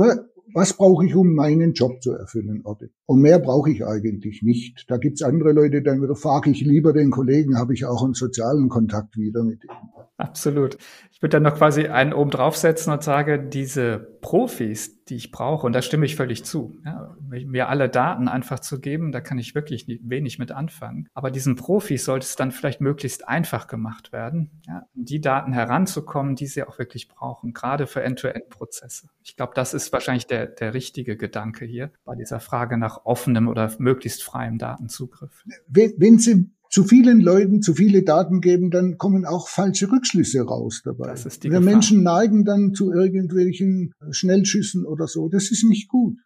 was 0.55 0.75
brauche 0.75 1.05
ich, 1.05 1.17
um 1.17 1.35
meinen 1.35 1.73
Job 1.73 2.01
zu 2.01 2.13
erfüllen? 2.13 2.63
Und 3.07 3.21
mehr 3.21 3.41
brauche 3.41 3.73
ich 3.73 3.85
eigentlich 3.85 4.41
nicht. 4.41 4.85
Da 4.89 4.99
gibt's 4.99 5.23
andere 5.23 5.51
Leute, 5.51 5.83
dann 5.83 6.01
frage 6.15 6.51
ich 6.51 6.61
lieber 6.61 6.93
den 6.93 7.11
Kollegen, 7.11 7.59
habe 7.59 7.75
ich 7.75 7.87
auch 7.87 8.05
einen 8.05 8.15
sozialen 8.15 8.69
Kontakt 8.69 9.17
wieder 9.17 9.43
mit 9.43 9.65
ihm. 9.65 9.71
Absolut. 10.17 10.79
Ich 11.13 11.21
würde 11.21 11.33
dann 11.33 11.43
noch 11.43 11.57
quasi 11.57 11.89
einen 11.89 12.15
oben 12.15 12.31
draufsetzen 12.31 12.93
und 12.93 13.03
sage, 13.03 13.39
diese 13.39 14.16
Profis, 14.27 15.05
die 15.05 15.15
ich 15.15 15.31
brauche, 15.31 15.65
und 15.69 15.73
da 15.73 15.81
stimme 15.83 16.05
ich 16.05 16.17
völlig 16.17 16.45
zu, 16.45 16.81
ja, 16.85 17.15
mir 17.29 17.69
alle 17.69 17.89
Daten 17.89 18.27
einfach 18.27 18.59
zu 18.59 18.81
geben, 18.81 19.13
da 19.13 19.21
kann 19.21 19.39
ich 19.39 19.55
wirklich 19.55 19.87
wenig 19.87 20.41
mit 20.41 20.51
anfangen. 20.51 21.09
Aber 21.15 21.31
diesen 21.31 21.55
Profis 21.55 22.05
sollte 22.05 22.25
es 22.25 22.35
dann 22.35 22.51
vielleicht 22.51 22.81
möglichst 22.81 23.29
einfach 23.29 23.69
gemacht 23.69 24.11
werden, 24.11 24.51
ja, 24.67 24.83
die 24.95 25.21
Daten 25.21 25.53
heranzukommen, 25.53 26.35
die 26.35 26.49
sie 26.49 26.65
auch 26.65 26.77
wirklich 26.81 27.07
brauchen, 27.07 27.53
gerade 27.53 27.87
für 27.87 28.03
End-to-End-Prozesse. 28.03 29.11
Ich 29.23 29.37
glaube, 29.37 29.53
das 29.55 29.75
ist 29.75 29.93
wahrscheinlich 29.93 30.27
der, 30.27 30.47
der 30.47 30.75
richtige 30.75 31.17
Gedanke 31.17 31.65
hier 31.65 31.93
bei 32.05 32.17
dieser 32.17 32.41
Frage 32.41 32.79
nach 32.79 33.05
offenem 33.05 33.47
oder 33.47 33.73
möglichst 33.79 34.25
freiem 34.25 34.59
Datenzugriff. 34.59 35.45
Wenn, 35.69 36.19
Sie 36.19 36.51
zu 36.77 36.85
vielen 36.85 37.23
Leuten 37.23 37.63
zu 37.63 37.73
viele 37.73 38.03
Daten 38.03 38.43
geben, 38.43 38.71
dann 38.71 38.99
kommen 38.99 39.25
auch 39.25 39.49
falsche 39.49 39.91
Rückschlüsse 39.91 40.43
raus 40.43 40.83
dabei. 40.85 41.07
Das 41.07 41.25
ist 41.25 41.43
die 41.43 41.51
Wir 41.51 41.61
Menschen 41.61 42.03
neigen 42.03 42.45
dann 42.45 42.75
zu 42.75 42.93
irgendwelchen 42.93 43.95
Schnellschüssen 44.11 44.85
oder 44.85 45.07
so. 45.07 45.31
Das 45.31 45.51
ist 45.51 45.65
nicht 45.65 45.89
gut. 45.89 46.19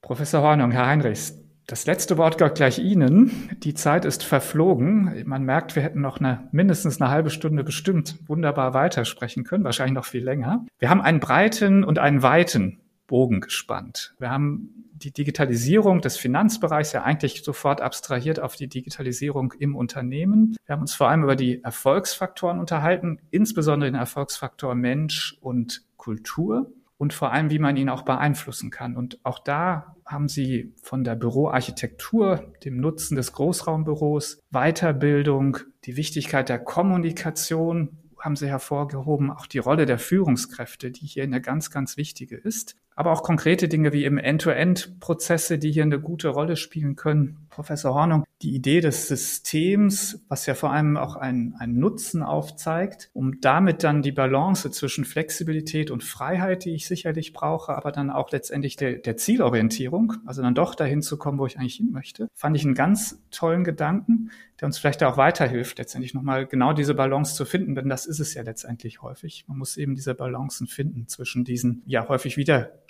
Professor 0.00 0.42
Hornung, 0.42 0.70
Herr 0.70 0.86
Heinrichs, 0.86 1.34
das 1.66 1.86
letzte 1.86 2.18
Wort 2.18 2.38
gehört 2.38 2.56
gleich 2.56 2.78
Ihnen. 2.78 3.32
Die 3.64 3.74
Zeit 3.74 4.04
ist 4.04 4.22
verflogen. 4.22 5.24
Man 5.26 5.42
merkt, 5.42 5.74
wir 5.74 5.82
hätten 5.82 6.02
noch 6.02 6.20
eine, 6.20 6.48
mindestens 6.52 7.00
eine 7.00 7.10
halbe 7.10 7.30
Stunde 7.30 7.64
bestimmt 7.64 8.16
wunderbar 8.28 8.74
weitersprechen 8.74 9.42
können, 9.42 9.64
wahrscheinlich 9.64 9.96
noch 9.96 10.04
viel 10.04 10.22
länger. 10.22 10.66
Wir 10.78 10.88
haben 10.88 11.00
einen 11.00 11.18
breiten 11.18 11.82
und 11.82 11.98
einen 11.98 12.22
weiten 12.22 12.78
Bogen 13.08 13.40
gespannt. 13.40 14.14
Wir 14.20 14.30
haben 14.30 14.89
die 15.02 15.12
Digitalisierung 15.12 16.00
des 16.00 16.16
Finanzbereichs 16.16 16.92
ja 16.92 17.02
eigentlich 17.02 17.42
sofort 17.42 17.80
abstrahiert 17.80 18.40
auf 18.40 18.56
die 18.56 18.68
Digitalisierung 18.68 19.52
im 19.58 19.74
Unternehmen. 19.74 20.56
Wir 20.66 20.74
haben 20.74 20.82
uns 20.82 20.94
vor 20.94 21.08
allem 21.08 21.24
über 21.24 21.36
die 21.36 21.62
Erfolgsfaktoren 21.62 22.58
unterhalten, 22.58 23.18
insbesondere 23.30 23.90
den 23.90 23.98
Erfolgsfaktor 23.98 24.74
Mensch 24.74 25.36
und 25.40 25.82
Kultur 25.96 26.72
und 26.98 27.14
vor 27.14 27.32
allem, 27.32 27.50
wie 27.50 27.58
man 27.58 27.78
ihn 27.78 27.88
auch 27.88 28.02
beeinflussen 28.02 28.70
kann. 28.70 28.96
Und 28.96 29.18
auch 29.22 29.38
da 29.38 29.96
haben 30.04 30.28
Sie 30.28 30.74
von 30.82 31.02
der 31.02 31.14
Büroarchitektur, 31.14 32.52
dem 32.62 32.76
Nutzen 32.76 33.16
des 33.16 33.32
Großraumbüros, 33.32 34.40
Weiterbildung, 34.50 35.58
die 35.84 35.96
Wichtigkeit 35.96 36.50
der 36.50 36.58
Kommunikation, 36.58 37.96
haben 38.18 38.36
Sie 38.36 38.48
hervorgehoben, 38.48 39.30
auch 39.30 39.46
die 39.46 39.58
Rolle 39.58 39.86
der 39.86 39.98
Führungskräfte, 39.98 40.90
die 40.90 41.06
hier 41.06 41.22
eine 41.22 41.40
ganz, 41.40 41.70
ganz 41.70 41.96
wichtige 41.96 42.36
ist 42.36 42.76
aber 42.96 43.12
auch 43.12 43.22
konkrete 43.22 43.68
Dinge 43.68 43.92
wie 43.92 44.04
eben 44.04 44.18
End-to-End-Prozesse, 44.18 45.58
die 45.58 45.72
hier 45.72 45.84
eine 45.84 46.00
gute 46.00 46.28
Rolle 46.28 46.56
spielen 46.56 46.96
können. 46.96 47.46
Professor 47.48 47.94
Hornung, 47.94 48.24
die 48.42 48.54
Idee 48.54 48.80
des 48.80 49.08
Systems, 49.08 50.24
was 50.28 50.46
ja 50.46 50.54
vor 50.54 50.72
allem 50.72 50.96
auch 50.96 51.16
einen, 51.16 51.54
einen 51.56 51.78
Nutzen 51.78 52.22
aufzeigt, 52.22 53.10
um 53.12 53.40
damit 53.40 53.82
dann 53.84 54.02
die 54.02 54.12
Balance 54.12 54.70
zwischen 54.70 55.04
Flexibilität 55.04 55.90
und 55.90 56.04
Freiheit, 56.04 56.64
die 56.64 56.74
ich 56.74 56.86
sicherlich 56.86 57.32
brauche, 57.32 57.74
aber 57.74 57.92
dann 57.92 58.10
auch 58.10 58.30
letztendlich 58.32 58.76
der, 58.76 58.94
der 58.94 59.16
Zielorientierung, 59.16 60.14
also 60.26 60.42
dann 60.42 60.54
doch 60.54 60.74
dahin 60.74 61.02
zu 61.02 61.18
kommen, 61.18 61.38
wo 61.38 61.46
ich 61.46 61.58
eigentlich 61.58 61.76
hin 61.76 61.90
möchte, 61.92 62.28
fand 62.34 62.56
ich 62.56 62.64
einen 62.64 62.74
ganz 62.74 63.20
tollen 63.30 63.64
Gedanken, 63.64 64.30
der 64.60 64.66
uns 64.66 64.78
vielleicht 64.78 65.02
auch 65.02 65.16
weiterhilft, 65.16 65.78
letztendlich 65.78 66.14
nochmal 66.14 66.46
genau 66.46 66.72
diese 66.72 66.94
Balance 66.94 67.34
zu 67.34 67.44
finden, 67.44 67.74
denn 67.74 67.88
das 67.88 68.06
ist 68.06 68.20
es 68.20 68.34
ja 68.34 68.42
letztendlich 68.42 69.02
häufig. 69.02 69.44
Man 69.48 69.58
muss 69.58 69.76
eben 69.76 69.94
diese 69.94 70.14
Balancen 70.14 70.66
finden 70.66 71.08
zwischen 71.08 71.44
diesen 71.44 71.82
ja 71.86 72.08
häufig 72.08 72.36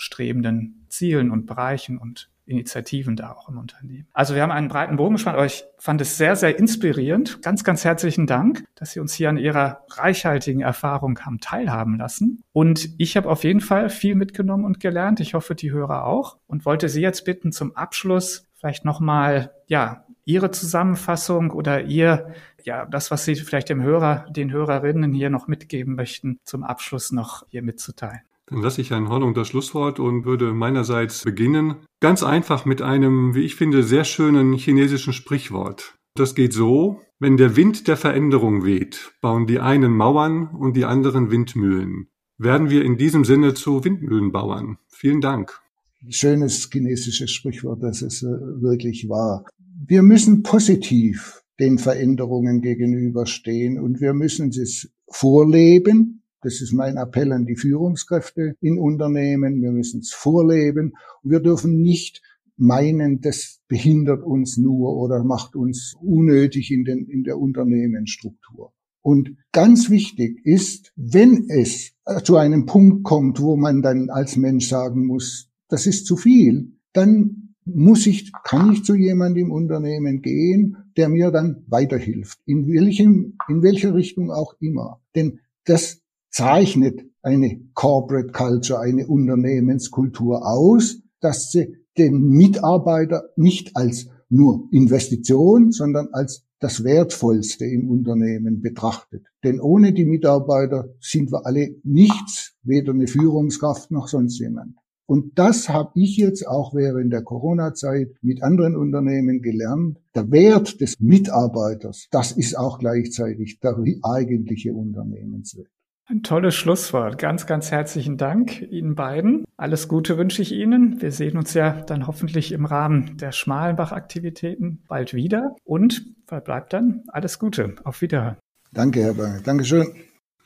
widerstrebenden 0.00 0.86
Zielen 0.88 1.30
und 1.30 1.46
Bereichen 1.46 1.98
und 1.98 2.30
Initiativen 2.46 3.14
da 3.14 3.32
auch 3.32 3.48
im 3.48 3.58
Unternehmen. 3.58 4.08
Also 4.12 4.34
wir 4.34 4.42
haben 4.42 4.50
einen 4.50 4.66
breiten 4.66 4.96
Bogen 4.96 5.14
gespannt, 5.14 5.36
aber 5.36 5.46
ich 5.46 5.62
fand 5.78 6.00
es 6.00 6.16
sehr, 6.16 6.34
sehr 6.34 6.58
inspirierend. 6.58 7.42
Ganz, 7.42 7.62
ganz 7.62 7.84
herzlichen 7.84 8.26
Dank, 8.26 8.64
dass 8.74 8.90
Sie 8.90 8.98
uns 8.98 9.14
hier 9.14 9.28
an 9.28 9.36
Ihrer 9.36 9.84
reichhaltigen 9.88 10.62
Erfahrung 10.62 11.20
haben 11.20 11.38
teilhaben 11.38 11.96
lassen. 11.96 12.42
Und 12.52 12.88
ich 12.98 13.16
habe 13.16 13.28
auf 13.28 13.44
jeden 13.44 13.60
Fall 13.60 13.88
viel 13.88 14.16
mitgenommen 14.16 14.64
und 14.64 14.80
gelernt. 14.80 15.20
Ich 15.20 15.34
hoffe, 15.34 15.54
die 15.54 15.70
Hörer 15.70 16.06
auch. 16.06 16.38
Und 16.48 16.64
wollte 16.64 16.88
Sie 16.88 17.02
jetzt 17.02 17.24
bitten, 17.24 17.52
zum 17.52 17.76
Abschluss 17.76 18.48
vielleicht 18.54 18.84
nochmal, 18.84 19.52
ja, 19.66 20.06
Ihre 20.24 20.50
Zusammenfassung 20.50 21.50
oder 21.52 21.82
Ihr, 21.84 22.34
ja, 22.64 22.84
das, 22.86 23.12
was 23.12 23.24
Sie 23.24 23.36
vielleicht 23.36 23.68
dem 23.68 23.82
Hörer, 23.82 24.26
den 24.30 24.50
Hörerinnen 24.50 25.12
hier 25.12 25.30
noch 25.30 25.46
mitgeben 25.46 25.94
möchten, 25.94 26.40
zum 26.42 26.64
Abschluss 26.64 27.12
noch 27.12 27.46
hier 27.48 27.62
mitzuteilen. 27.62 28.22
Dann 28.50 28.62
lasse 28.62 28.80
ich 28.80 28.90
Herrn 28.90 29.08
Hornung 29.08 29.34
das 29.34 29.48
Schlusswort 29.48 30.00
und 30.00 30.24
würde 30.24 30.52
meinerseits 30.52 31.24
beginnen. 31.24 31.76
Ganz 32.00 32.22
einfach 32.22 32.64
mit 32.64 32.82
einem, 32.82 33.34
wie 33.34 33.44
ich 33.44 33.54
finde, 33.54 33.82
sehr 33.82 34.04
schönen 34.04 34.54
chinesischen 34.54 35.12
Sprichwort. 35.12 35.96
Das 36.14 36.34
geht 36.34 36.52
so, 36.52 37.00
Wenn 37.22 37.36
der 37.36 37.54
Wind 37.54 37.86
der 37.86 37.98
Veränderung 37.98 38.64
weht, 38.64 39.12
bauen 39.20 39.46
die 39.46 39.60
einen 39.60 39.92
Mauern 39.92 40.48
und 40.58 40.74
die 40.74 40.86
anderen 40.86 41.30
Windmühlen. 41.30 42.08
Werden 42.38 42.70
wir 42.70 42.82
in 42.82 42.96
diesem 42.96 43.26
Sinne 43.26 43.52
zu 43.52 43.84
Windmühlenbauern. 43.84 44.78
Vielen 44.88 45.20
Dank. 45.20 45.60
Schönes 46.08 46.70
chinesisches 46.72 47.30
Sprichwort, 47.30 47.82
das 47.82 48.00
es 48.00 48.22
äh, 48.22 48.26
wirklich 48.26 49.10
war. 49.10 49.44
Wir 49.86 50.00
müssen 50.00 50.42
positiv 50.42 51.42
den 51.58 51.76
Veränderungen 51.76 52.62
gegenüberstehen 52.62 53.78
und 53.78 54.00
wir 54.00 54.14
müssen 54.14 54.48
es 54.48 54.90
vorleben. 55.06 56.19
Das 56.42 56.60
ist 56.60 56.72
mein 56.72 56.96
Appell 56.96 57.32
an 57.32 57.46
die 57.46 57.56
Führungskräfte 57.56 58.56
in 58.60 58.78
Unternehmen. 58.78 59.60
Wir 59.60 59.72
müssen 59.72 60.00
es 60.00 60.12
vorleben 60.12 60.94
und 61.22 61.30
wir 61.30 61.40
dürfen 61.40 61.82
nicht 61.82 62.22
meinen, 62.56 63.20
das 63.20 63.60
behindert 63.68 64.22
uns 64.22 64.56
nur 64.56 64.96
oder 64.96 65.24
macht 65.24 65.56
uns 65.56 65.94
unnötig 66.00 66.70
in, 66.70 66.84
den, 66.84 67.06
in 67.08 67.24
der 67.24 67.38
Unternehmensstruktur. 67.38 68.72
Und 69.02 69.36
ganz 69.52 69.88
wichtig 69.88 70.44
ist, 70.44 70.92
wenn 70.96 71.46
es 71.48 71.92
zu 72.22 72.36
einem 72.36 72.66
Punkt 72.66 73.02
kommt, 73.02 73.40
wo 73.40 73.56
man 73.56 73.80
dann 73.80 74.10
als 74.10 74.36
Mensch 74.36 74.68
sagen 74.68 75.06
muss, 75.06 75.48
das 75.68 75.86
ist 75.86 76.06
zu 76.06 76.16
viel, 76.16 76.72
dann 76.92 77.54
muss 77.64 78.06
ich, 78.06 78.32
kann 78.44 78.72
ich 78.72 78.84
zu 78.84 78.94
jemandem 78.94 79.46
im 79.46 79.52
Unternehmen 79.52 80.22
gehen, 80.22 80.76
der 80.96 81.08
mir 81.08 81.30
dann 81.30 81.64
weiterhilft. 81.66 82.40
In 82.44 82.66
welchem, 82.68 83.38
in 83.48 83.62
welcher 83.62 83.94
Richtung 83.94 84.30
auch 84.30 84.54
immer. 84.60 85.00
Denn 85.14 85.40
das 85.64 85.99
zeichnet 86.30 87.00
eine 87.22 87.60
Corporate 87.74 88.32
Culture, 88.32 88.80
eine 88.80 89.06
Unternehmenskultur 89.06 90.46
aus, 90.46 91.02
dass 91.20 91.50
sie 91.50 91.76
den 91.98 92.28
Mitarbeiter 92.28 93.24
nicht 93.36 93.76
als 93.76 94.08
nur 94.28 94.68
Investition, 94.70 95.72
sondern 95.72 96.08
als 96.12 96.46
das 96.60 96.84
Wertvollste 96.84 97.64
im 97.64 97.88
Unternehmen 97.88 98.60
betrachtet. 98.60 99.26
Denn 99.42 99.60
ohne 99.60 99.92
die 99.92 100.04
Mitarbeiter 100.04 100.94
sind 101.00 101.32
wir 101.32 101.46
alle 101.46 101.76
nichts, 101.82 102.54
weder 102.62 102.92
eine 102.92 103.06
Führungskraft 103.06 103.90
noch 103.90 104.08
sonst 104.08 104.38
jemand. 104.38 104.76
Und 105.06 105.38
das 105.38 105.68
habe 105.68 105.90
ich 105.96 106.16
jetzt 106.18 106.46
auch 106.46 106.72
während 106.72 107.12
der 107.12 107.22
Corona-Zeit 107.22 108.14
mit 108.22 108.44
anderen 108.44 108.76
Unternehmen 108.76 109.42
gelernt. 109.42 109.98
Der 110.14 110.30
Wert 110.30 110.80
des 110.80 111.00
Mitarbeiters, 111.00 112.06
das 112.12 112.30
ist 112.30 112.56
auch 112.56 112.78
gleichzeitig 112.78 113.58
der 113.58 113.76
eigentliche 114.02 114.72
Unternehmenswert. 114.72 115.66
Ein 116.10 116.24
tolles 116.24 116.56
Schlusswort. 116.56 117.18
Ganz, 117.18 117.46
ganz 117.46 117.70
herzlichen 117.70 118.16
Dank 118.16 118.62
Ihnen 118.62 118.96
beiden. 118.96 119.44
Alles 119.56 119.86
Gute 119.86 120.18
wünsche 120.18 120.42
ich 120.42 120.50
Ihnen. 120.50 121.00
Wir 121.00 121.12
sehen 121.12 121.36
uns 121.36 121.54
ja 121.54 121.82
dann 121.82 122.08
hoffentlich 122.08 122.50
im 122.50 122.64
Rahmen 122.64 123.16
der 123.18 123.30
Schmalenbach-Aktivitäten 123.30 124.82
bald 124.88 125.14
wieder. 125.14 125.54
Und 125.62 126.04
verbleibt 126.26 126.72
dann 126.72 127.04
alles 127.06 127.38
Gute. 127.38 127.76
Auf 127.84 128.02
Wiederhören. 128.02 128.38
Danke, 128.72 129.04
Herr 129.04 129.14
Berger. 129.14 129.40
Dankeschön. 129.44 129.86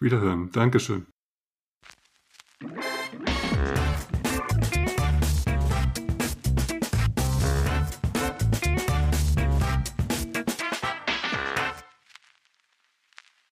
Wiederhören. 0.00 0.50
Dankeschön. 0.52 1.06